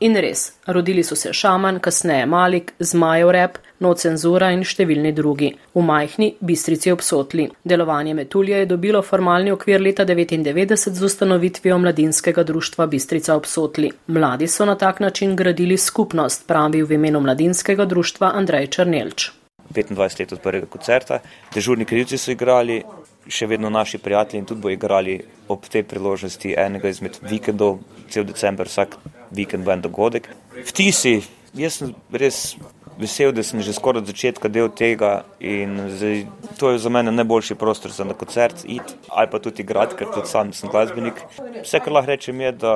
In 0.01 0.15
res, 0.15 0.53
rodili 0.67 1.03
so 1.03 1.17
se 1.19 1.33
šaman, 1.33 1.81
kasneje 1.83 2.27
Malik, 2.27 2.73
Zmajev 2.79 3.31
rep, 3.35 3.57
no 3.83 3.91
cenzura 3.99 4.53
in 4.55 4.61
številni 4.63 5.11
drugi. 5.15 5.49
V 5.75 5.83
majhni 5.83 6.29
bistrici 6.39 6.93
obsotli. 6.95 7.49
Delovanje 7.67 8.15
Metulja 8.15 8.61
je 8.61 8.69
dobilo 8.71 9.03
formalni 9.03 9.51
okvir 9.51 9.83
leta 9.83 10.07
1999 10.07 10.95
z 10.95 11.03
ustanovitvijo 11.09 11.81
mladinskega 11.83 12.47
društva 12.47 12.87
Bistrica 12.87 13.35
obsotli. 13.35 13.91
Mladi 14.07 14.47
so 14.47 14.69
na 14.71 14.77
tak 14.79 15.01
način 15.01 15.35
gradili 15.37 15.77
skupnost, 15.77 16.47
pravi 16.47 16.83
v 16.83 16.95
imenu 16.95 17.25
mladinskega 17.27 17.85
društva 17.85 18.31
Andrej 18.39 18.71
Črnelč. 18.79 19.33
25 19.75 20.21
let 20.21 20.33
od 20.33 20.41
prvega 20.41 20.67
koncerta, 20.67 21.19
dežurni 21.55 21.85
krivci 21.85 22.19
so 22.19 22.31
igrali, 22.31 22.85
še 23.29 23.47
vedno 23.47 23.71
naši 23.71 23.99
prijatelji 23.99 24.43
in 24.43 24.49
tudi 24.49 24.65
bo 24.65 24.73
igrali 24.73 25.21
ob 25.49 25.69
tej 25.69 25.85
priložnosti 25.89 26.55
enega 26.59 26.89
izmed 26.89 27.21
vikendov, 27.23 27.79
cel 28.11 28.27
decembr, 28.29 28.69
vsak 28.69 28.99
vikend 29.31 29.65
bo 29.65 29.73
en 29.73 29.85
dogodek. 29.85 30.29
Vtisi, 30.69 31.21
jaz 31.57 31.81
sem 31.81 31.95
res 32.13 32.57
vesel, 32.99 33.33
da 33.33 33.43
sem 33.47 33.63
že 33.63 33.73
skoraj 33.73 34.03
od 34.03 34.11
začetka 34.11 34.51
del 34.51 34.69
tega 34.75 35.23
in 35.41 35.79
zdaj, 35.95 36.27
to 36.59 36.73
je 36.75 36.83
za 36.83 36.91
mene 36.91 37.13
najboljši 37.15 37.55
prostor 37.55 37.95
za 37.95 38.05
na 38.05 38.15
koncert 38.19 38.65
iti 38.65 38.97
ali 39.09 39.31
pa 39.31 39.39
tudi 39.39 39.63
igrati, 39.63 39.97
ker 39.97 40.11
tudi 40.15 40.29
sam 40.29 40.53
sem 40.53 40.71
glasbenik. 40.71 41.23
Vse, 41.63 41.81
kar 41.81 41.93
lahko 41.95 42.11
rečem, 42.11 42.41
je, 42.41 42.53
da 42.53 42.75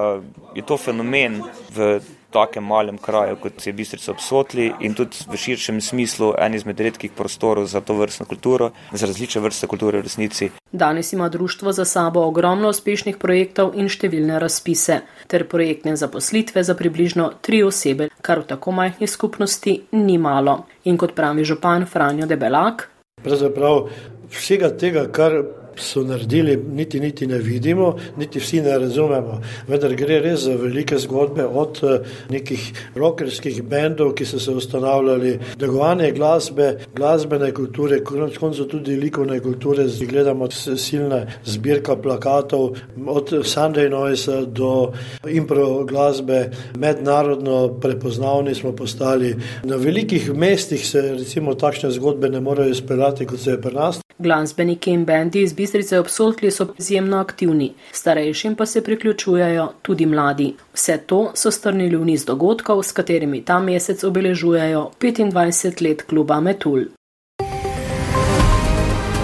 je 0.54 0.62
to 0.62 0.78
fenomen 0.78 1.42
v 1.74 1.98
takem 2.32 2.64
malem 2.64 2.98
kraju, 2.98 3.36
kot 3.42 3.66
je 3.66 3.72
Bistrica 3.72 4.12
obsotli 4.12 4.72
in 4.80 4.94
tudi 4.94 5.24
v 5.28 5.36
širšem 5.36 5.80
smislu 5.80 6.32
en 6.38 6.54
izmed 6.54 6.80
redkih 6.80 7.12
prostorov 7.16 7.66
za 7.70 7.80
to 7.80 7.94
vrstno 7.94 8.26
kulturo, 8.26 8.70
za 8.92 9.06
različne 9.06 9.42
vrste 9.44 9.66
kulture 9.66 10.00
v 10.00 10.08
resnici. 10.08 10.50
Danes 10.72 11.12
ima 11.12 11.28
društvo 11.28 11.72
za 11.72 11.84
sabo 11.84 12.24
ogromno 12.26 12.72
uspešnih 12.72 13.16
projektov 13.20 13.76
in 13.76 13.90
številne 13.92 14.38
razpise 14.40 15.02
ter 15.28 15.44
projektne 15.48 15.96
zaposlitve 15.96 16.64
za 16.64 16.74
približno 16.74 17.30
tri 17.40 17.62
osebe, 17.62 18.08
kar 18.20 18.40
v 18.42 18.48
tako 18.54 18.72
majhni 18.72 19.06
skupnosti 19.06 19.76
ni 19.92 20.18
malo. 20.18 20.64
In 20.84 20.96
kot 20.98 21.14
pravi 21.14 21.44
župan 21.44 21.86
Franjo 21.86 22.26
Debelak. 22.26 22.88
Pravzaprav 23.22 23.86
vsega 24.32 24.72
tega, 24.80 25.06
kar 25.12 25.36
so 25.76 26.02
naredili, 26.02 26.56
niti, 26.56 27.00
niti 27.00 27.26
ne 27.26 27.38
vidimo, 27.38 27.96
niti 28.16 28.40
vsi 28.40 28.60
ne 28.60 28.78
razumemo. 28.78 29.40
Vendar 29.68 29.94
gre 29.94 30.20
res 30.20 30.40
za 30.40 30.54
velike 30.56 30.98
zgodbe 30.98 31.44
od 31.44 31.80
eh, 31.82 32.10
nekih 32.30 32.72
rockerskih 32.94 33.62
bendov, 33.62 34.14
ki 34.14 34.26
so 34.26 34.40
se 34.40 34.50
ustanavljali, 34.50 35.38
delovanje 35.58 36.12
glasbe, 36.12 36.76
glasbene 36.94 37.52
kulture, 37.52 38.02
konec 38.04 38.38
koncev 38.38 38.68
tudi 38.70 38.96
likovne 38.96 39.40
kulture. 39.40 39.88
Zdaj 39.88 40.08
gledamo 40.08 40.50
silne 40.50 41.26
zbirka 41.44 41.96
plakatov, 41.96 42.76
od 43.06 43.32
Sunday 43.44 43.90
Noise 43.90 44.46
do 44.46 44.92
impro 45.28 45.84
glasbe, 45.84 46.50
mednarodno 46.78 47.68
prepoznavni 47.80 48.54
smo 48.54 48.72
postali. 48.72 49.36
Na 49.64 49.76
velikih 49.76 50.34
mestih 50.34 50.86
se 50.86 51.02
recimo 51.02 51.54
takšne 51.54 51.90
zgodbe 51.90 52.28
ne 52.28 52.40
morejo 52.40 52.70
izpeljati, 52.70 53.26
kot 53.26 53.40
se 53.40 53.50
je 53.50 53.60
pri 53.60 53.74
nas. 53.74 54.00
Glasbeniki 54.18 54.90
in 54.90 55.04
bendi 55.04 55.42
iz 55.42 55.54
Bistrice 55.62 55.98
obsotli 55.98 56.50
so 56.50 56.66
izjemno 56.78 57.18
aktivni, 57.20 57.72
starejšim 57.92 58.54
pa 58.54 58.66
se 58.66 58.82
priključujejo 58.82 59.68
tudi 59.82 60.06
mladi. 60.06 60.54
Vse 60.74 60.98
to 61.06 61.20
so 61.34 61.50
strnili 61.50 61.96
v 61.96 62.04
niz 62.04 62.24
dogodkov, 62.24 62.82
s 62.82 62.92
katerimi 62.92 63.44
ta 63.44 63.60
mesec 63.60 64.04
obeležujejo 64.04 64.90
25 65.00 65.82
let 65.86 66.02
kluba 66.02 66.40
Metul. 66.40 66.84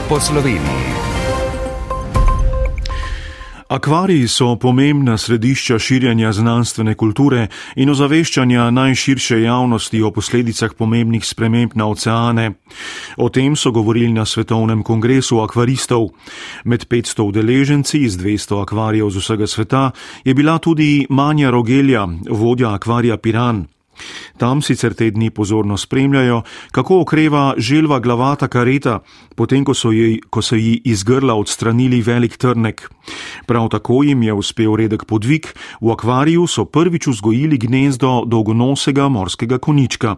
Po 0.09 0.20
Sloveniji. 0.20 1.08
Akvariji 3.68 4.28
so 4.28 4.57
pomembna 4.57 5.18
središča 5.18 5.78
širjanja 5.78 6.33
znanstvene 6.33 6.94
kulture 6.94 7.48
in 7.76 7.90
ozaveščanja 7.90 8.70
najširše 8.70 9.42
javnosti 9.42 10.00
o 10.02 10.11
posledicah 10.11 10.72
pomembnih 10.78 11.24
sprememb 11.24 11.76
na 11.76 11.90
oceane. 11.92 12.46
O 13.16 13.28
tem 13.28 13.57
so 13.57 13.70
govorili 13.70 14.12
na 14.12 14.24
Svetovnem 14.24 14.83
kongresu 14.83 15.42
akvaristov. 15.44 16.09
Med 16.64 16.88
500 16.88 17.22
udeleženci 17.22 17.98
iz 18.09 18.16
200 18.16 18.62
akvarijev 18.62 19.11
z 19.11 19.20
vsega 19.20 19.46
sveta 19.46 19.90
je 20.24 20.35
bila 20.35 20.59
tudi 20.59 21.07
Manja 21.11 21.50
Rogelja, 21.50 22.09
vodja 22.31 22.72
akvarija 22.74 23.16
Piran. 23.16 23.66
Tam 24.37 24.62
sicer 24.62 24.94
te 24.94 25.11
dni 25.11 25.30
pozorno 25.30 25.76
spremljajo, 25.76 26.42
kako 26.72 27.00
okreva 27.00 27.54
želva 27.58 28.00
glavata 28.00 28.48
kareta, 28.48 29.00
potem 29.37 29.64
ko 29.64 29.74
so, 29.74 29.92
jej, 29.92 30.20
ko 30.30 30.42
so 30.42 30.56
ji 30.56 30.80
iz 30.84 31.04
grla 31.04 31.34
odstranili 31.34 32.02
velik 32.02 32.37
trnek. 32.37 32.88
Prav 33.46 33.68
tako 33.68 34.02
jim 34.02 34.22
je 34.22 34.32
uspel 34.32 34.76
redek 34.76 35.04
podvig, 35.04 35.46
v 35.80 35.92
akvariju 35.92 36.46
so 36.46 36.64
prvič 36.64 37.06
vzgojili 37.06 37.58
gnezdo 37.58 38.24
dolgonosega 38.26 39.08
morskega 39.08 39.58
konička. 39.58 40.16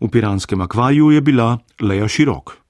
V 0.00 0.08
piranskem 0.08 0.60
akvariju 0.60 1.10
je 1.10 1.20
bila 1.20 1.58
leja 1.80 2.08
širok. 2.08 2.61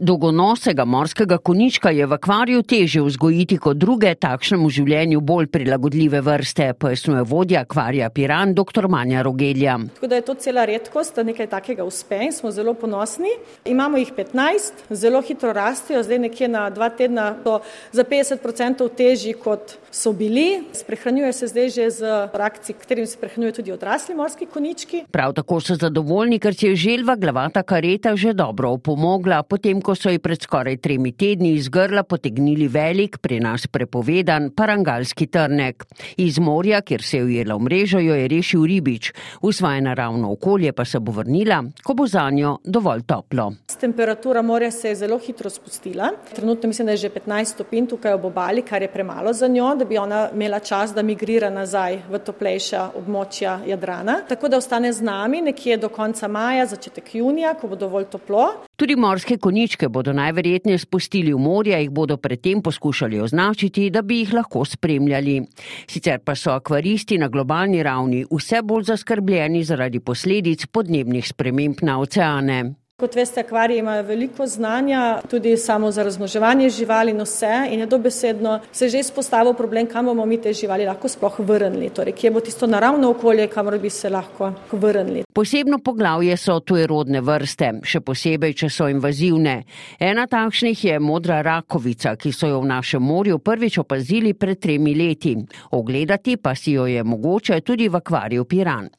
Dolgonosega 0.00 0.84
morskega 0.84 1.36
konička 1.38 1.90
je 1.92 2.06
v 2.08 2.16
akvariju 2.16 2.62
teže 2.64 3.02
vzgojiti 3.04 3.58
kot 3.60 3.76
druge 3.76 4.14
takšnemu 4.16 4.70
življenju 4.72 5.20
bolj 5.20 5.50
prilagodljive 5.52 6.22
vrste, 6.24 6.70
pojasnjuje 6.72 7.24
vodja 7.28 7.60
akvarija 7.66 8.08
Piran, 8.08 8.54
dr. 8.56 8.88
Manja 8.88 9.20
Rogelja. 9.20 9.74
Tako 9.94 10.08
da 10.08 10.16
je 10.16 10.24
to 10.24 10.34
cela 10.40 10.64
redkost, 10.64 11.20
da 11.20 11.24
nekaj 11.28 11.50
takega 11.52 11.84
uspe 11.84 12.16
in 12.24 12.32
smo 12.32 12.48
zelo 12.48 12.72
ponosni. 12.72 13.34
Imamo 13.68 14.00
jih 14.00 14.14
15, 14.16 14.86
zelo 14.88 15.20
hitro 15.20 15.52
rastejo, 15.52 16.00
zdaj 16.02 16.22
nekje 16.24 16.48
na 16.48 16.64
dva 16.72 16.88
tedna 16.88 17.34
so 17.44 17.58
za 17.92 18.04
50% 18.08 18.88
težji 18.96 19.36
kot 19.36 19.76
so 19.92 20.14
bili. 20.16 20.62
Sprehranjujejo 20.80 21.32
se 21.32 21.50
zdaj 21.52 21.70
že 21.76 21.90
z 21.90 22.14
rakci, 22.32 22.72
katerim 22.72 23.06
se 23.06 23.20
prehranjujejo 23.20 23.58
tudi 23.60 23.76
odrasli 23.76 24.16
morski 24.16 24.48
konički. 24.48 25.04
Prav 25.12 25.36
tako 25.36 25.60
so 25.60 25.76
zadovoljni, 25.76 26.40
ker 26.40 26.56
si 26.56 26.72
je 26.72 26.80
želva 26.88 27.20
glavata 27.20 27.62
kareta 27.62 28.16
že 28.16 28.32
dobro 28.32 28.72
opomogla, 28.80 29.42
potem 29.42 29.84
ko 29.89 29.89
so 29.94 30.10
ji 30.10 30.18
pred 30.18 30.42
skoraj 30.42 30.76
tremi 30.76 31.12
tedni 31.12 31.54
iz 31.54 31.68
grla 31.68 32.02
potegnili 32.02 32.68
velik, 32.68 33.18
pri 33.18 33.40
nas 33.40 33.66
prepovedan 33.66 34.50
parangalski 34.56 35.26
trnek. 35.26 35.84
Iz 36.16 36.38
morja, 36.38 36.80
kjer 36.80 37.02
se 37.02 37.16
je 37.16 37.24
ujela 37.24 37.56
v 37.56 37.66
mrežo, 37.68 37.98
jo 37.98 38.14
je 38.14 38.28
rešil 38.28 38.64
ribič, 38.66 39.12
v 39.42 39.52
svoje 39.52 39.80
naravno 39.80 40.32
okolje 40.32 40.72
pa 40.72 40.84
se 40.84 41.00
bo 41.00 41.12
vrnila, 41.12 41.62
ko 41.82 41.94
bo 41.94 42.06
za 42.06 42.30
njo 42.30 42.58
dovolj 42.64 43.02
toplo. 43.06 43.52
Temperatura 43.80 44.42
morja 44.42 44.70
se 44.70 44.88
je 44.88 44.94
zelo 44.94 45.18
hitro 45.18 45.50
spustila. 45.50 46.10
Trenutno 46.34 46.66
mislim, 46.66 46.86
da 46.86 46.92
je 46.92 46.96
že 46.96 47.10
15 47.10 47.44
stopinj 47.44 47.86
tukaj 47.86 48.12
ob 48.12 48.24
obali, 48.24 48.62
kar 48.62 48.82
je 48.82 48.88
premalo 48.92 49.32
za 49.32 49.48
njo, 49.48 49.74
da 49.74 49.84
bi 49.84 49.98
ona 49.98 50.28
imela 50.34 50.58
čas, 50.58 50.92
da 50.94 51.02
migrira 51.02 51.50
nazaj 51.50 51.96
v 52.10 52.18
toplejša 52.18 52.90
območja 52.96 53.58
Jadrana. 53.66 54.18
Tako 54.28 54.48
da 54.48 54.56
ostane 54.56 54.92
z 54.92 55.02
nami 55.02 55.40
nekje 55.40 55.76
do 55.76 55.88
konca 55.88 56.28
maja, 56.28 56.66
začetek 56.66 57.14
junija, 57.14 57.54
ko 57.54 57.68
bo 57.68 57.76
dovolj 57.76 58.04
toplo. 58.12 58.50
Tudi 58.76 58.96
morske 58.96 59.38
koničke 59.38 59.88
bodo 59.88 60.12
najverjetneje 60.12 60.78
spustili 60.78 61.32
v 61.32 61.38
morje, 61.38 61.80
jih 61.80 61.90
bodo 61.90 62.16
predtem 62.16 62.62
poskušali 62.62 63.20
označiti, 63.20 63.90
da 63.90 64.02
bi 64.02 64.18
jih 64.18 64.34
lahko 64.34 64.64
spremljali. 64.64 65.40
Sicer 65.88 66.20
pa 66.24 66.34
so 66.34 66.52
akvaristi 66.52 67.18
na 67.18 67.28
globalni 67.28 67.82
ravni 67.82 68.26
vse 68.30 68.60
bolj 68.62 68.90
zaskrbljeni 68.92 69.64
zaradi 69.64 70.00
posledic 70.00 70.66
podnebnih 70.66 71.28
sprememb 71.28 71.80
na 71.82 71.98
oceane. 72.00 72.79
Kot 73.00 73.14
veste, 73.16 73.40
akvariji 73.40 73.78
imajo 73.78 74.02
veliko 74.02 74.46
znanja, 74.46 75.20
tudi 75.30 75.56
samo 75.56 75.90
za 75.90 76.02
razmnoževanje 76.02 76.68
živali 76.70 77.10
in 77.10 77.20
vse 77.20 77.68
in 77.70 77.80
je 77.80 77.86
dobesedno 77.86 78.60
se 78.72 78.88
že 78.88 78.98
izpostavil 78.98 79.54
problem, 79.54 79.86
kam 79.86 80.06
bomo 80.06 80.26
mi 80.26 80.36
te 80.36 80.52
živali 80.52 80.84
lahko 80.84 81.08
sploh 81.08 81.38
vrnili, 81.38 81.88
torej 81.90 82.12
kje 82.12 82.30
bo 82.30 82.40
tisto 82.40 82.66
naravno 82.66 83.10
okolje, 83.10 83.48
kamor 83.48 83.78
bi 83.78 83.90
se 83.90 84.10
lahko 84.10 84.52
vrnili. 84.72 85.24
Posebno 85.32 85.78
poglavje 85.78 86.36
so 86.36 86.60
tujerodne 86.60 87.20
vrste, 87.20 87.72
še 87.82 88.00
posebej, 88.00 88.54
če 88.54 88.68
so 88.68 88.88
invazivne. 88.88 89.62
Ena 89.98 90.26
takšnih 90.26 90.84
je 90.84 91.00
modra 91.00 91.40
rakovica, 91.42 92.16
ki 92.16 92.32
so 92.32 92.52
jo 92.52 92.60
v 92.60 92.68
našem 92.68 93.02
morju 93.02 93.38
prvič 93.38 93.78
opazili 93.78 94.34
pred 94.34 94.60
tremi 94.60 94.94
leti. 94.94 95.38
Ogledati 95.70 96.36
pa 96.36 96.54
si 96.54 96.76
jo 96.76 96.86
je 96.86 97.04
mogoče 97.04 97.60
tudi 97.60 97.88
v 97.88 97.96
akvariju 97.96 98.44
Piran. 98.44 98.90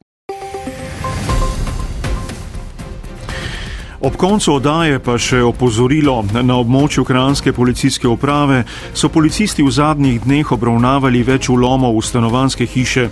Ob 4.02 4.16
koncu 4.18 4.56
oddaje 4.56 4.98
pa 4.98 5.14
še 5.14 5.38
opozorilo. 5.46 6.16
Na 6.42 6.56
območju 6.58 7.04
Kranske 7.06 7.52
policijske 7.54 8.08
uprave 8.10 8.64
so 8.98 9.06
policisti 9.06 9.62
v 9.62 9.70
zadnjih 9.70 10.16
dneh 10.24 10.48
obravnavali 10.50 11.20
več 11.22 11.46
ulomov 11.54 11.94
v 11.94 12.02
stanovanske 12.02 12.66
hiše. 12.66 13.04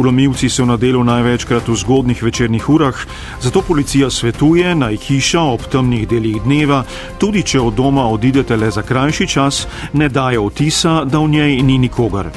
Ulomilci 0.00 0.48
so 0.48 0.64
na 0.64 0.78
delu 0.80 1.02
največkrat 1.04 1.68
v 1.68 1.76
zgodnih 1.76 2.22
večernih 2.24 2.68
urah, 2.72 3.02
zato 3.44 3.60
policija 3.60 4.08
svetuje 4.08 4.72
naj 4.72 4.96
hiša 5.04 5.42
ob 5.52 5.66
temnih 5.68 6.06
delih 6.08 6.40
dneva, 6.46 6.80
tudi 7.20 7.44
če 7.44 7.60
od 7.60 7.76
doma 7.76 8.06
odidete 8.08 8.56
le 8.56 8.72
za 8.72 8.80
krajši 8.88 9.28
čas, 9.28 9.66
ne 9.92 10.08
daje 10.08 10.40
vtisa, 10.40 11.02
da 11.04 11.20
v 11.20 11.28
njej 11.36 11.60
ni 11.60 11.76
nikogar. 11.84 12.32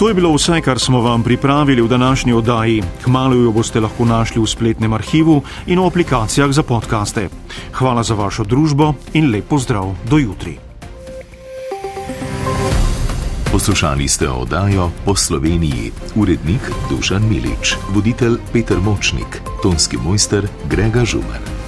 To 0.00 0.08
je 0.08 0.14
bilo 0.14 0.32
vse, 0.32 0.60
kar 0.64 0.78
smo 0.80 1.00
vam 1.00 1.22
pripravili 1.22 1.82
v 1.82 1.88
današnji 1.88 2.32
oddaji. 2.32 2.82
Hmalo 3.04 3.34
jo 3.34 3.52
boste 3.52 3.80
lahko 3.80 4.04
našli 4.04 4.40
v 4.40 4.46
spletnem 4.46 4.92
arhivu 4.92 5.42
in 5.66 5.80
v 5.80 5.84
aplikacijah 5.86 6.52
za 6.52 6.62
podkaste. 6.62 7.28
Hvala 7.72 8.02
za 8.02 8.14
vašo 8.14 8.44
družbo 8.44 8.94
in 9.12 9.28
lep 9.28 9.44
pozdrav 9.44 9.92
do 10.08 10.16
jutri. 10.16 10.56
Poslušali 13.52 14.08
ste 14.08 14.28
oddajo 14.28 14.90
po 15.04 15.16
Sloveniji, 15.16 15.92
urednik 16.16 16.72
Dušan 16.90 17.28
Milič, 17.28 17.76
voditelj 17.92 18.38
Peter 18.52 18.80
Močnik, 18.80 19.42
tonski 19.62 19.96
mojster 19.96 20.48
Grega 20.70 21.04
Žumer. 21.04 21.59